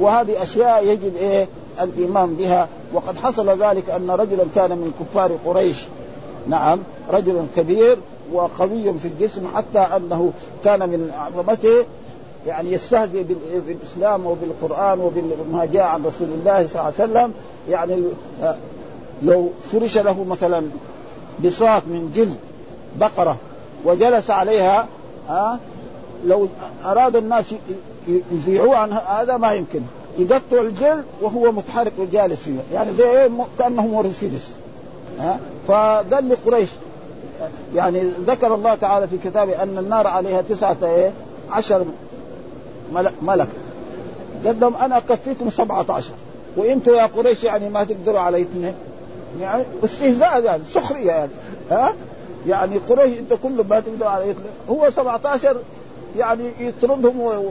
وهذه 0.00 0.42
أشياء 0.42 0.86
يجب 0.86 1.16
إيه؟ 1.16 1.46
الإيمان 1.80 2.34
بها. 2.34 2.68
وقد 2.92 3.16
حصل 3.16 3.62
ذلك 3.62 3.90
أن 3.90 4.10
رجلا 4.10 4.44
كان 4.54 4.70
من 4.70 4.92
كفار 5.00 5.32
قريش. 5.46 5.76
نعم 6.48 6.78
رجل 7.12 7.46
كبير 7.56 7.96
وقوي 8.32 8.92
في 8.98 9.08
الجسم 9.08 9.46
حتى 9.54 9.78
أنه 9.78 10.32
كان 10.64 10.88
من 10.88 11.12
عظمته 11.18 11.84
يعني 12.46 12.72
يستهزئ 12.72 13.24
بالإسلام 13.66 14.26
وبالقرآن 14.26 15.00
وبما 15.00 15.64
جاء 15.64 15.82
عن 15.82 16.00
رسول 16.04 16.28
الله 16.28 16.66
صلى 16.66 16.80
الله 16.80 16.92
عليه 16.98 17.12
وسلم. 17.12 17.32
يعني 17.70 18.02
آه، 18.42 18.56
لو 19.22 19.50
فرش 19.72 19.98
له 19.98 20.24
مثلا 20.24 20.62
بساط 21.44 21.82
من 21.86 22.12
جلد 22.16 22.36
بقرة 23.00 23.36
وجلس 23.84 24.30
عليها 24.30 24.86
ها؟ 25.28 25.58
لو 26.26 26.48
أراد 26.84 27.16
الناس 27.16 27.44
يذيعوه 28.32 28.76
عن 28.76 28.92
هذا 28.92 29.36
ما 29.36 29.52
يمكن. 29.52 29.80
يقطع 30.18 30.60
الجلد 30.60 31.04
وهو 31.22 31.52
متحرك 31.52 31.92
وجالس 31.98 32.40
فيه 32.40 32.60
يعني 32.72 32.92
زي 32.92 33.04
إيه؟ 33.04 33.30
كأنه 33.58 33.86
مرسيدس 33.86 34.48
ها؟ 35.18 35.38
فقال 35.68 36.28
لقريش 36.28 36.68
يعني 37.74 38.00
ذكر 38.26 38.54
الله 38.54 38.74
تعالى 38.74 39.08
في 39.08 39.18
كتابه 39.24 39.62
أن 39.62 39.78
النار 39.78 40.06
عليها 40.06 40.42
تسعة 40.42 40.76
إيه؟ 40.82 41.10
عشر 41.50 41.84
ملك 43.22 43.48
قال 44.44 44.60
لهم 44.60 44.74
أنا 44.74 44.98
كفيكم 45.00 45.50
17 45.50 46.10
وأنتم 46.56 46.94
يا 46.94 47.06
قريش 47.06 47.44
يعني 47.44 47.68
ما 47.68 47.84
تقدروا 47.84 48.20
على 48.20 48.42
اثنين. 48.42 48.74
يعني 49.40 49.64
استهزاء 49.84 50.44
يعني 50.44 50.62
سخرية 50.70 51.10
يعني 51.10 51.30
ها؟ 51.70 51.94
يعني 52.46 52.78
قريش 52.78 53.18
انت 53.18 53.34
كله 53.42 53.64
ما 53.70 53.80
تقدر 53.80 54.30
اثنين 54.30 54.36
هو 54.70 54.90
17 54.90 55.56
يعني 56.18 56.50
يطردهم 56.60 57.42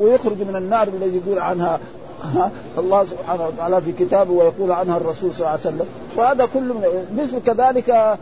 ويخرج 0.00 0.42
من 0.48 0.56
النار 0.56 0.88
الذي 0.88 1.20
يقول 1.26 1.38
عنها 1.38 1.80
الله 2.78 3.04
سبحانه 3.04 3.46
وتعالى 3.46 3.80
في 3.80 3.92
كتابه 3.92 4.32
ويقول 4.32 4.72
عنها 4.72 4.96
الرسول 4.96 5.34
صلى 5.34 5.40
الله 5.40 5.48
عليه 5.48 5.60
وسلم. 5.60 5.86
وهذا 6.16 6.46
كله 6.46 7.04
مثل 7.16 7.38
كذلك 7.46 8.18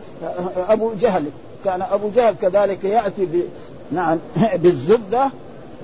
أبو 0.57 0.91
جهل. 1.01 1.25
كان 1.65 1.83
أبو 1.83 2.09
جهل 2.17 2.35
كذلك 2.43 2.85
يأتي 2.85 3.25
ب... 3.25 3.43
نعم 3.93 4.19
بالزبدة 4.63 5.31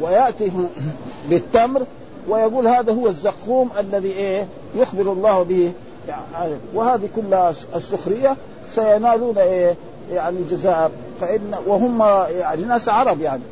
ويأتي 0.00 0.52
بالتمر 1.30 1.82
ويقول 2.28 2.68
هذا 2.68 2.92
هو 2.92 3.08
الزقوم 3.08 3.70
الذي 3.78 4.12
إيه؟ 4.12 4.46
يخبر 4.74 5.12
الله 5.12 5.42
به. 5.42 5.72
يعني 6.08 6.54
وهذه 6.74 7.08
كلها 7.16 7.54
السخرية 7.76 8.36
سينالون 8.70 9.38
إيه؟ 9.38 9.76
يعني 10.12 10.38
جزاء 10.50 10.90
فإن 11.20 11.54
وهم 11.66 12.02
يعني 12.38 12.62
ناس 12.62 12.88
عرب 12.88 13.20
يعني. 13.20 13.42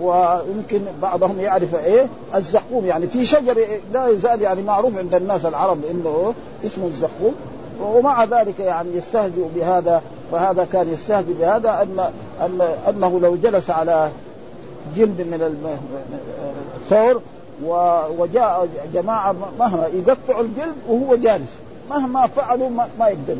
ويمكن 0.00 0.80
بعضهم 1.02 1.40
يعرف 1.40 1.74
إيه؟ 1.74 2.06
الزقوم 2.34 2.84
يعني. 2.86 3.06
في 3.06 3.24
شجر 3.24 3.66
لا 3.92 4.08
يزال 4.08 4.42
يعني 4.42 4.62
معروف 4.62 4.98
عند 4.98 5.14
الناس 5.14 5.44
العرب 5.44 5.78
إنه 5.90 6.34
اسمه 6.66 6.86
الزقوم 6.86 7.34
ومع 7.80 8.24
ذلك 8.24 8.60
يعني 8.60 8.96
يستهزئ 8.96 9.42
بهذا 9.56 10.02
فهذا 10.32 10.66
كان 10.72 10.92
يستهزئ 10.92 11.32
بهذا 11.32 11.82
أن 11.82 12.10
أن 12.40 12.68
أنه 12.88 13.20
لو 13.20 13.36
جلس 13.36 13.70
على 13.70 14.10
جلد 14.96 15.20
من 15.20 15.58
الثور 16.84 17.20
وجاء 18.18 18.68
جماعة 18.94 19.34
مهما 19.58 19.86
يقطعوا 19.86 20.42
الجلد 20.42 20.74
وهو 20.88 21.16
جالس. 21.16 21.50
مهما 21.90 22.26
فعلوا 22.26 22.70
ما 22.98 23.08
يقدر. 23.08 23.36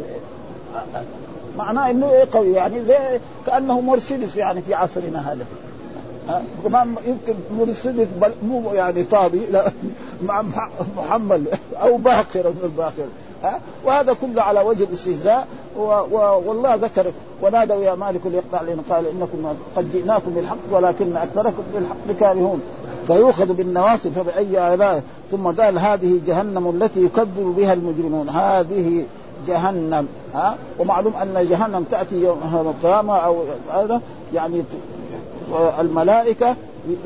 معناه 1.59 1.90
إنه 1.90 2.11
إيه 2.11 2.28
قوي 2.33 2.52
يعني 2.52 2.85
زي 2.85 3.20
كأنه 3.46 3.81
مرسيدس 3.81 4.37
يعني 4.37 4.62
في 4.62 4.74
عصرنا 4.74 5.33
هذا 5.33 5.46
كمان 6.64 6.94
يمكن 7.07 7.35
مرسيدس 7.59 8.07
مو 8.42 8.72
يعني 8.72 9.04
فاضي 9.04 9.46
لا 9.50 9.72
مع 10.22 10.44
محمل 10.96 11.44
أو 11.83 11.96
باخر 11.96 12.48
من 12.48 12.61
الباخر 12.64 13.07
ها؟ 13.42 13.61
وهذا 13.85 14.12
كله 14.12 14.42
على 14.42 14.61
وجه 14.61 14.85
الاستهزاء 14.85 15.46
والله 15.76 16.74
ذكر 16.74 17.12
ونادوا 17.42 17.85
يا 17.85 17.94
مالك 17.94 18.20
ليقطع 18.24 18.61
لنا 18.62 18.83
قال 18.90 19.07
إنكم 19.07 19.54
قد 19.76 19.92
جئناكم 19.92 20.31
بالحق 20.31 20.57
ولكن 20.70 21.16
أكثركم 21.16 21.62
بالحق 21.74 22.20
كارهون. 22.20 22.61
فيؤخذ 23.07 23.52
بالنواصي 23.52 24.11
فبأي 24.11 24.74
آلاء 24.74 25.02
ثم 25.31 25.46
قال 25.46 25.78
هذه 25.78 26.20
جهنم 26.26 26.70
التي 26.70 27.04
يكذب 27.04 27.54
بها 27.57 27.72
المجرمون. 27.72 28.28
هذه 28.28 29.04
جهنم 29.46 30.07
ها؟ 30.35 30.57
ومعلوم 30.79 31.12
أن 31.22 31.46
جهنم 31.51 31.85
تأتي 31.90 32.22
يوم 32.22 32.38
القيامة 32.55 33.16
أو 33.16 33.37
يعني 34.35 34.62
الملائكة 35.81 36.57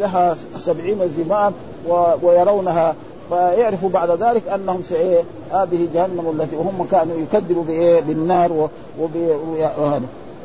لها 0.00 0.36
سبعين 0.58 0.98
زمام 1.16 1.52
ويرونها. 2.22 2.94
فيعرفوا 3.28 3.88
بعد 3.88 4.10
ذلك 4.10 4.48
أنهم 4.48 4.82
هذه 5.52 5.88
جهنم 5.94 6.40
التي 6.40 6.56
وهم 6.56 6.86
كانوا 6.90 7.16
يكذبوا 7.16 7.64
بالنار 8.00 8.68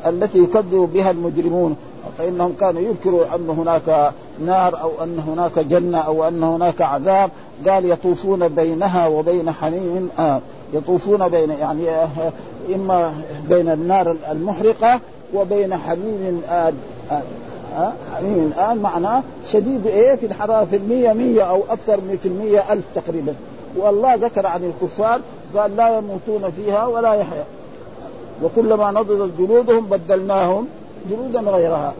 التي 0.06 0.38
يكذب 0.38 0.90
بها 0.94 1.10
المجرمون. 1.10 1.76
فإنهم 2.18 2.54
كانوا 2.60 2.82
ينكروا 2.82 3.34
أن 3.34 3.50
هناك 3.50 4.12
نار 4.46 4.80
أو 4.82 4.90
أن 5.02 5.18
هناك 5.28 5.58
جنة 5.58 5.98
أو 5.98 6.28
أن 6.28 6.42
هناك 6.42 6.82
عذاب. 6.82 7.30
قال 7.68 7.90
يطوفون 7.90 8.48
بينها 8.48 9.06
وبين 9.06 9.50
حميم 9.50 10.08
آه. 10.18 10.40
يطوفون 10.72 11.28
بين 11.28 11.50
يعني 11.50 11.90
آه 11.90 12.08
إما 12.74 13.12
بين 13.48 13.68
النار 13.68 14.16
المحرقة 14.30 15.00
وبين 15.34 15.76
حميم 15.76 16.42
آد 16.48 16.74
آه 17.10 17.22
آه 17.78 17.92
حميم 18.16 18.52
آن 18.70 18.76
معناه 18.76 19.22
شديد 19.52 19.86
إيه؟ 19.86 20.14
في 20.14 20.26
الحرارة 20.26 20.64
في 20.64 20.76
المية 20.76 21.12
مية 21.12 21.42
أو 21.42 21.62
أكثر 21.70 21.96
من 21.96 22.18
في 22.22 22.28
المية 22.28 22.72
ألف 22.72 22.84
تقريبا. 22.94 23.34
والله 23.76 24.14
ذكر 24.14 24.46
عن 24.46 24.64
الكفار 24.64 25.20
قال 25.56 25.76
لا 25.76 25.98
يموتون 25.98 26.50
فيها 26.56 26.86
ولا 26.86 27.14
يحيا 27.14 27.44
وكلما 28.42 28.90
نضجت 28.90 29.30
جلودهم 29.38 29.86
بدلناهم 29.86 30.68
جلودا 31.10 31.40
غيرها. 31.40 31.94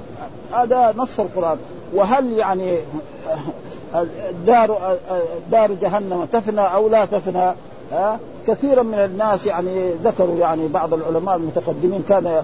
هذا 0.53 0.95
نص 0.97 1.21
القرآن. 1.21 1.59
وهل 1.95 2.33
يعني 2.33 2.77
دار 4.47 4.97
دار 5.53 5.71
جهنم 5.83 6.25
تفنى 6.33 6.61
أو 6.61 6.89
لا 6.89 7.05
تفنى؟ 7.05 7.53
ها؟ 7.93 8.19
كثيرا 8.47 8.83
من 8.83 8.99
الناس 8.99 9.47
يعني 9.47 9.91
ذكروا 10.05 10.39
يعني 10.39 10.69
بعض 10.69 10.95
العلماء 10.95 11.37
المتقدمين 11.37 12.03
كان 12.09 12.43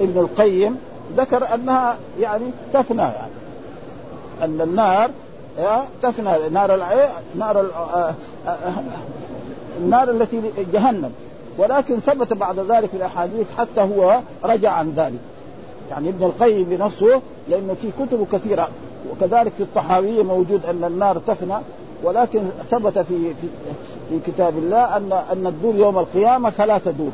ابن 0.00 0.20
القيم 0.20 0.76
ذكر 1.16 1.54
أنها 1.54 1.96
يعني 2.20 2.44
تفنى 2.72 3.02
يعني. 3.02 3.32
أن 4.42 4.60
النار 4.60 5.10
تفنى. 6.02 6.48
نار 6.52 6.80
نار 7.38 7.66
النار 9.78 10.10
التي 10.10 10.42
جهنم. 10.72 11.10
ولكن 11.58 12.00
ثبت 12.00 12.32
بعد 12.32 12.58
ذلك 12.58 12.90
في 12.90 12.96
الأحاديث 12.96 13.46
حتى 13.58 13.80
هو 13.80 14.20
رجع 14.44 14.72
عن 14.72 14.92
ذلك. 14.96 15.20
يعني 15.90 16.08
ابن 16.08 16.24
القيم 16.24 16.64
بنفسه 16.64 17.20
لأنه 17.48 17.74
في 17.82 17.90
كتب 17.90 18.26
كثيرة. 18.32 18.68
وكذلك 19.12 19.52
في 19.56 19.62
الطحاوية 19.62 20.22
موجود 20.22 20.66
أن 20.66 20.84
النار 20.84 21.18
تفنى. 21.18 21.56
ولكن 22.02 22.42
ثبت 22.70 22.98
في 22.98 23.34
في, 24.10 24.20
كتاب 24.26 24.58
الله 24.58 24.96
أن 24.96 25.12
أن 25.32 25.46
الدور 25.46 25.74
يوم 25.74 25.98
القيامة 25.98 26.50
ثلاثة 26.50 26.90
دور 26.90 27.10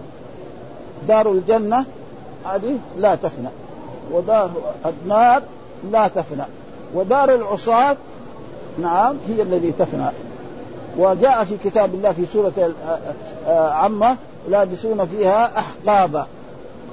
دار 1.09 1.33
الجنة 1.33 1.85
هذه 2.45 2.79
لا 2.99 3.15
تفنى. 3.15 3.49
ودار 4.13 4.51
النار 4.87 5.43
لا 5.93 6.09
تفنى. 6.09 6.45
ودار 6.95 7.35
العصاة 7.35 7.97
نعم 8.79 9.17
هي 9.29 9.43
الذي 9.43 9.73
تفنى. 9.79 10.11
وجاء 10.99 11.45
في 11.45 11.57
كتاب 11.57 11.95
الله 11.95 12.13
في 12.13 12.27
سورة 12.33 12.73
عمة 13.49 14.17
لابسون 14.49 15.07
فيها 15.07 15.59
أحقابا. 15.59 16.27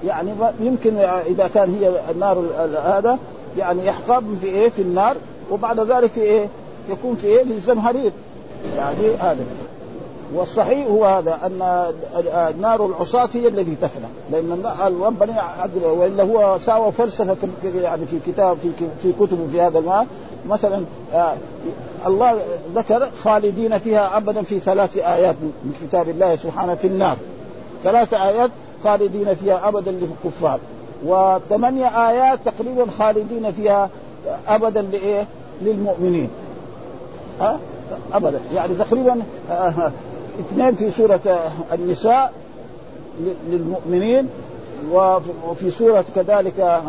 يعني 0.05 0.31
يمكن 0.59 0.97
إذا 1.27 1.49
كان 1.53 1.75
هي 1.75 2.11
النار 2.11 2.45
هذا 2.83 3.17
يعني 3.57 3.85
يحقب 3.85 4.37
في 4.41 4.47
إيه؟ 4.47 4.69
في 4.69 4.81
النار. 4.81 5.15
وبعد 5.51 5.79
ذلك 5.79 6.11
في 6.11 6.21
إيه؟ 6.21 6.47
يكون 6.91 7.15
في 7.15 7.27
إيه؟ 7.27 7.43
في 7.43 7.51
الزمهرير 7.51 8.11
يعني 8.77 9.15
هذا. 9.19 9.45
والصحيح 10.33 10.87
هو 10.87 11.05
هذا 11.05 11.39
أن 11.45 11.57
نار 12.61 12.85
العصاة 12.85 13.29
هي 13.33 13.47
التي 13.47 13.75
تفنى. 13.81 14.05
لأن 14.31 14.63
ربنا 15.01 15.69
وإلا 15.83 16.23
هو 16.23 16.57
ساوى 16.65 16.91
فلسفة 16.91 17.37
يعني 17.75 18.05
في 18.05 18.19
كتاب 18.27 18.57
في 18.57 18.71
في 19.01 19.13
كتبه 19.13 19.47
في 19.51 19.61
هذا 19.61 19.79
الماء 19.79 20.07
مثلا 20.49 20.83
الله 22.07 22.37
ذكر 22.75 23.09
خالدين 23.23 23.77
فيها 23.79 24.17
ابدا 24.17 24.41
في 24.41 24.59
ثلاث 24.59 24.97
آيات 24.97 25.35
من 25.41 25.73
كتاب 25.87 26.09
الله 26.09 26.35
سبحانه 26.35 26.75
في 26.75 26.87
النار. 26.87 27.17
ثلاث 27.83 28.13
آيات 28.13 28.49
خالدين 28.83 29.35
فيها 29.35 29.67
ابدا 29.67 29.91
للكفار. 29.91 30.59
وثمانية 31.05 32.09
آيات 32.09 32.39
تقريبا 32.45 32.85
خالدين 32.99 33.51
فيها 33.51 33.89
أبدا 34.47 34.81
لإيه؟ 34.81 35.27
للمؤمنين. 35.61 36.29
ها؟ 37.39 37.59
أبدا. 38.13 38.39
يعني 38.55 38.75
تقريبا 38.75 39.21
اثنين 40.39 40.75
في 40.75 40.91
سورة 40.91 41.19
النساء 41.73 42.33
للمؤمنين 43.49 44.29
وفي 45.47 45.71
سورة 45.71 46.05
كذلك 46.15 46.81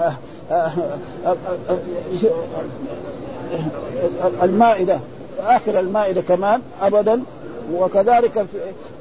المائدة. 4.43 4.99
آخر 5.47 5.81
المائدة 5.81 6.21
كمان 6.21 6.61
أبدا. 6.83 7.23
وكذلك 7.75 8.47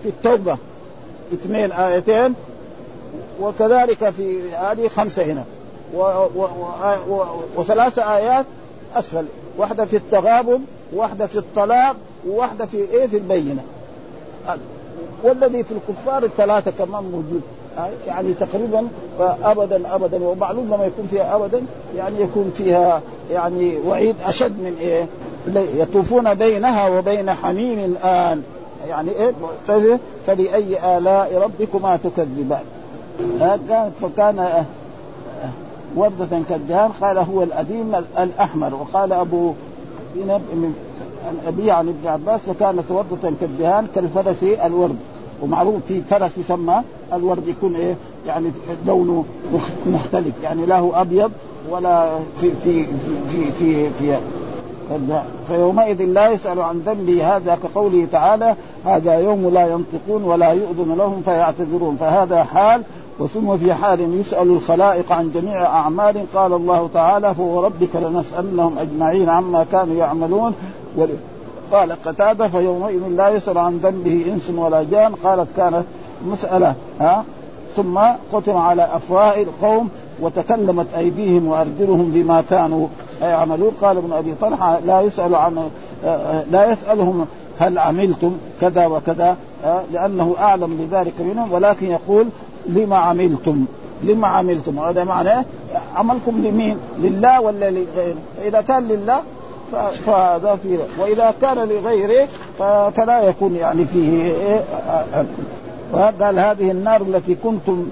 في 0.03 0.09
التوبة 0.09 0.57
اثنين 1.33 1.71
آيتين. 1.71 2.33
وكذلك 3.41 4.09
في 4.09 4.53
هذه 4.53 4.87
خمسة 4.87 5.23
هنا. 5.23 5.43
و 5.93 5.99
و 6.35 6.47
و 7.09 7.23
وثلاث 7.55 7.99
آيات 7.99 8.45
أسفل 8.95 9.25
واحدة 9.57 9.85
في 9.85 9.95
التغابن 9.97 10.59
واحدة 10.93 11.27
في 11.27 11.37
الطلاق 11.37 11.95
وواحدة 12.27 12.65
في 12.65 12.77
إيه؟ 12.77 13.07
في 13.07 13.17
البينة. 13.17 13.61
والذي 15.23 15.63
في 15.63 15.71
الكفار 15.71 16.23
الثلاثة 16.23 16.71
كمان 16.71 17.03
موجود. 17.03 17.41
يعني 18.07 18.33
تقريبا 18.33 18.87
ابدا 19.19 19.95
ابدا 19.95 20.23
ومعلوم 20.23 20.65
لما 20.65 20.85
يكون 20.85 21.07
فيها 21.11 21.35
ابدا 21.35 21.61
يعني 21.97 22.21
يكون 22.21 22.53
فيها 22.57 23.01
يعني 23.31 23.77
وعيد 23.87 24.15
أشد 24.25 24.59
من 24.59 24.75
إيه؟ 24.81 25.05
يطوفون 25.81 26.33
بينها 26.33 26.89
وبين 26.89 27.31
حميم 27.31 27.79
الآن. 27.79 28.43
يعني 28.87 29.09
إيه؟ 29.11 29.33
فبأي 30.27 30.97
آلاء 30.97 31.37
ربكما 31.37 31.97
تكذبان؟ 31.97 32.63
كان 33.39 33.91
فكان 34.01 34.39
آه، 34.39 34.43
آه، 34.43 34.63
وردة 35.95 36.41
كالدهان 36.49 36.91
قال 37.01 37.17
هو 37.17 37.43
الأديم 37.43 37.95
الأحمر 38.19 38.73
وقال 38.73 39.13
أبو 39.13 39.53
من 40.15 40.73
أبي 41.47 41.71
عن 41.71 41.87
ابن 41.87 42.07
عباس 42.07 42.41
فكانت 42.41 42.83
وردة 42.89 43.31
كالدهان 43.41 43.87
كالفرس 43.95 44.43
الورد. 44.43 44.95
ومعروف 45.41 45.75
في 45.87 46.01
فرس 46.09 46.37
يسمى 46.37 46.81
الورد 47.13 47.47
يكون 47.47 47.75
إيه؟ 47.75 47.95
يعني 48.27 48.51
لونه 48.87 49.25
مختلف. 49.85 50.33
يعني 50.43 50.65
له 50.65 51.01
أبيض 51.01 51.31
ولا 51.69 52.09
في 52.41 52.51
في 52.63 52.85
في 52.85 52.91
في, 53.29 53.51
في, 53.51 53.89
في 53.99 54.19
فيومئذ 55.47 56.03
لا 56.03 56.29
يسأل 56.29 56.61
عن 56.61 56.77
ذنبه. 56.85 57.35
هذا 57.37 57.57
كقوله 57.63 58.07
تعالى 58.11 58.55
هذا 58.85 59.13
يوم 59.13 59.49
لا 59.49 59.67
ينطقون 59.67 60.23
ولا 60.23 60.51
يؤذن 60.51 60.95
لهم 60.97 61.21
فيعتذرون. 61.25 61.97
فهذا 61.99 62.43
حال 62.43 62.83
وثم 63.19 63.57
في 63.57 63.73
حال 63.73 64.19
يسأل 64.19 64.47
الخلائق 64.49 65.11
عن 65.11 65.31
جميع 65.35 65.65
أعمال 65.65 66.25
قال 66.35 66.53
الله 66.53 66.89
تعالى 66.93 67.35
فوربك 67.35 67.95
لنسألنهم 67.95 68.77
أجمعين 68.77 69.29
عما 69.29 69.65
كانوا 69.71 69.95
يعملون. 69.95 70.53
قال 71.71 71.91
قتادة 72.05 72.47
فيومئذ 72.47 73.07
لا 73.07 73.29
يسأل 73.29 73.57
عن 73.57 73.77
ذنبه 73.77 74.33
إنس 74.33 74.49
ولا 74.57 74.83
جان 74.83 75.13
قالت 75.23 75.47
كانت 75.57 75.83
مسألة 76.27 76.75
ها؟ 76.99 77.23
ثم 77.75 77.99
ختم 78.33 78.57
على 78.57 78.83
أفواه 78.83 79.41
القوم 79.41 79.89
وتكلمت 80.21 80.87
أيديهم 80.97 81.47
وأرجلهم 81.47 82.11
بما 82.13 82.43
كانوا 82.49 82.87
يعملون. 83.21 83.71
قال 83.81 83.97
ابن 83.97 84.13
أبي 84.13 84.33
طلحة 84.41 84.79
لا 84.79 85.01
يسأل 85.01 85.35
عن 85.35 85.69
لا 86.51 86.71
يسألهم 86.71 87.25
هل 87.59 87.77
عملتم 87.77 88.37
كذا 88.61 88.87
وكذا 88.87 89.37
لأنه 89.93 90.35
أعلم 90.39 90.77
بذلك 90.77 91.13
منهم 91.19 91.51
ولكن 91.51 91.85
يقول 91.85 92.25
لما 92.67 92.97
عملتم؟ 92.97 93.65
لما 94.03 94.27
عملتم؟ 94.27 94.79
هذا 94.79 95.03
معناه 95.03 95.45
عملكم 95.95 96.41
لمين؟ 96.45 96.77
لله 96.99 97.41
ولا 97.41 97.69
لغيره؟ 97.69 98.15
فاذا 98.37 98.61
كان 98.61 98.87
لله 98.87 99.21
فهذا 100.05 100.59
فيه 100.63 100.77
وإذا 100.99 101.33
كان 101.41 101.57
لغيره 101.57 102.27
فلا 102.91 103.21
يكون 103.21 103.55
يعني 103.55 103.85
فيه 103.85 104.23
إيه؟ 104.23 104.63
قال 105.93 106.39
هذه 106.39 106.71
النار 106.71 107.01
التي 107.01 107.35
كنتم 107.35 107.87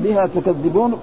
بها 0.00 0.26
تكذبون 0.26 0.98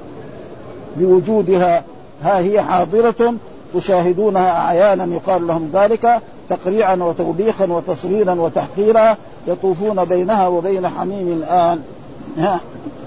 بوجودها. 0.97 1.83
ها 2.23 2.39
هي 2.39 2.61
حاضرة 2.61 3.33
تشاهدونها 3.73 4.51
أعيانا. 4.51 5.15
يقال 5.15 5.47
لهم 5.47 5.69
ذلك 5.73 6.21
تقريعا 6.49 6.95
وتوبيخا 6.95 7.65
وتصغيرا 7.65 8.33
وتحقيرا 8.33 9.15
يطوفون 9.47 10.05
بينها 10.05 10.47
وبين 10.47 10.87
حميم 10.87 11.27
الآن. 11.27 11.81
ها 12.37 12.59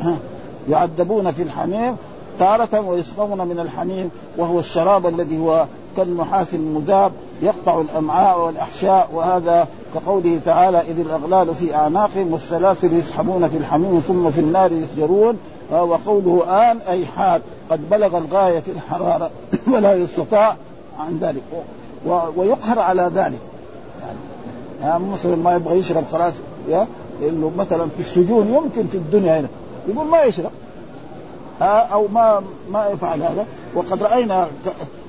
ها. 0.03 0.16
يعذبون 0.68 1.33
في 1.33 1.43
الحميم 1.43 1.97
تارة 2.39 2.81
ويسقون 2.81 3.49
من 3.49 3.59
الحميم 3.59 4.11
وهو 4.37 4.59
الشراب 4.59 5.07
الذي 5.07 5.39
هو 5.39 5.66
كالنحاس 5.97 6.55
المذاب 6.55 7.12
يقطع 7.43 7.81
الأمعاء 7.81 8.41
والأحشاء 8.41 9.09
وهذا 9.12 9.68
كقوله 9.95 10.41
تعالى 10.45 10.81
إذ 10.81 11.01
الأغلال 11.01 11.55
في 11.55 11.75
اعناقهم 11.75 12.33
والسلاسل 12.33 12.93
يسحبون 12.93 13.49
في 13.49 13.57
الحميم 13.57 14.01
ثم 14.01 14.31
في 14.31 14.41
النار 14.41 14.72
يسجرون 14.72 15.39
وقوله 15.70 16.45
آن 16.70 16.79
أي 16.89 17.07
حال 17.07 17.43
قد 17.70 17.91
بلغ 17.91 18.18
الغاية 18.18 18.61
في 18.61 18.70
الحرارة 18.70 19.31
ولا 19.72 19.95
يستطاع 19.95 20.57
عن 21.01 21.18
ذلك. 21.20 21.43
ويقهر 22.37 22.79
على 22.79 23.11
ذلك. 23.14 23.39
مثلا 24.85 25.37
ما 25.37 25.55
يبغى 25.55 25.78
يشرب 25.78 26.05
خلاص 26.12 26.35
يا 26.68 26.87
إنه 27.22 27.53
مثلا 27.59 27.89
في 27.97 28.01
السجون 28.01 28.55
يمكن 28.55 28.87
في 28.87 28.97
الدنيا 28.97 29.41
هنا 29.41 29.49
يقول 29.89 30.07
ما 30.07 30.22
يشرب. 30.22 30.51
أو 31.62 32.09
ما 32.09 32.43
ما 32.70 32.87
يفعل 32.87 33.22
هذا. 33.22 33.47
وقد 33.74 34.03
رأينا 34.03 34.47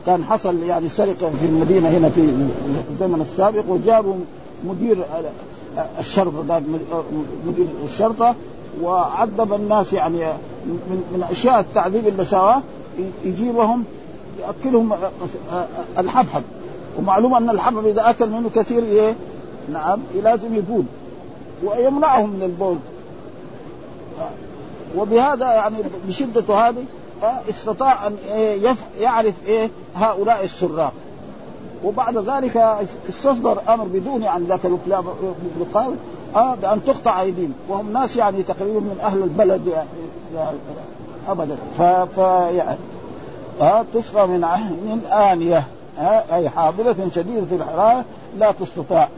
كان 0.05 0.23
حصل 0.23 0.63
يعني 0.63 0.89
سرقة 0.89 1.30
في 1.39 1.45
المدينة 1.45 1.89
هنا 1.89 2.09
في 2.09 2.21
الزمن 2.91 3.21
السابق 3.21 3.63
وجابوا 3.67 4.15
مدير 4.67 4.97
الشرطة 5.99 6.61
مدير 7.47 7.65
الشرطة 7.86 8.36
وعذب 8.82 9.53
الناس 9.53 9.93
يعني 9.93 10.17
من, 10.65 11.03
من 11.13 11.23
أشياء 11.32 11.59
التعذيب 11.59 12.07
اللي 12.07 12.26
سواه 12.26 12.61
يجيبهم 13.26 13.84
يأكلهم 14.39 14.93
الحبحب. 15.97 16.43
ومعلوم 16.99 17.36
أن 17.36 17.49
الحبحب 17.49 17.86
إذا 17.86 18.09
أكل 18.09 18.30
منه 18.30 18.49
كثير 18.55 18.84
إيه 18.84 19.15
نعم 19.74 19.99
لازم 20.24 20.55
يبول. 20.55 20.84
ويمنعهم 21.63 22.30
من 22.30 22.43
البول. 22.43 22.78
وبهذا 24.97 25.53
يعني 25.53 25.76
بشدته 26.07 26.70
هذه 26.70 26.86
استطاع 27.49 28.07
أن 28.07 28.16
إيه 28.28 28.76
يعرف 28.99 29.34
إيه 29.47 29.70
هؤلاء 29.95 30.43
السراق 30.43 30.93
وبعد 31.84 32.18
ذلك 32.18 32.57
استصدر 33.09 33.57
أمر 33.70 33.84
بدون 33.84 34.24
عن 34.24 34.43
ذاك 34.43 34.66
الوقايه 34.66 35.95
آه 36.36 36.55
بأن 36.55 36.84
تقطع 36.84 37.22
أيديهم. 37.22 37.53
وهم 37.70 37.93
ناس 37.93 38.16
يعني 38.16 38.43
تقريبا 38.43 38.80
من 38.80 38.99
أهل 39.03 39.24
البلد 39.24 39.68
يعني, 39.68 39.89
يعني 40.36 40.57
ابدا. 41.28 41.55
ف, 41.78 41.82
ف 41.82 42.18
يعني 42.51 42.78
آه 43.61 43.86
تسقى 43.93 44.28
من 44.28 44.41
من 44.86 45.01
آنية 45.11 45.63
آه 45.99 46.24
أي 46.36 46.49
حاضرة 46.49 46.95
شديدة 47.16 47.55
الحراره 47.55 48.03
لا 48.39 48.51
تستطاع. 48.51 49.09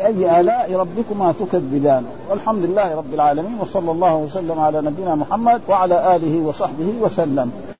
أي 0.00 0.40
آلاء 0.40 0.74
ربكما 0.74 1.34
تكذبان. 1.40 2.04
والحمد 2.30 2.62
لله 2.64 2.94
رب 2.94 3.14
العالمين 3.14 3.56
وصلى 3.60 3.90
الله 3.90 4.14
وسلم 4.16 4.60
على 4.60 4.80
نبينا 4.80 5.14
محمد 5.14 5.60
وعلى 5.68 6.16
آله 6.16 6.46
وصحبه 6.46 6.92
وسلم. 7.00 7.75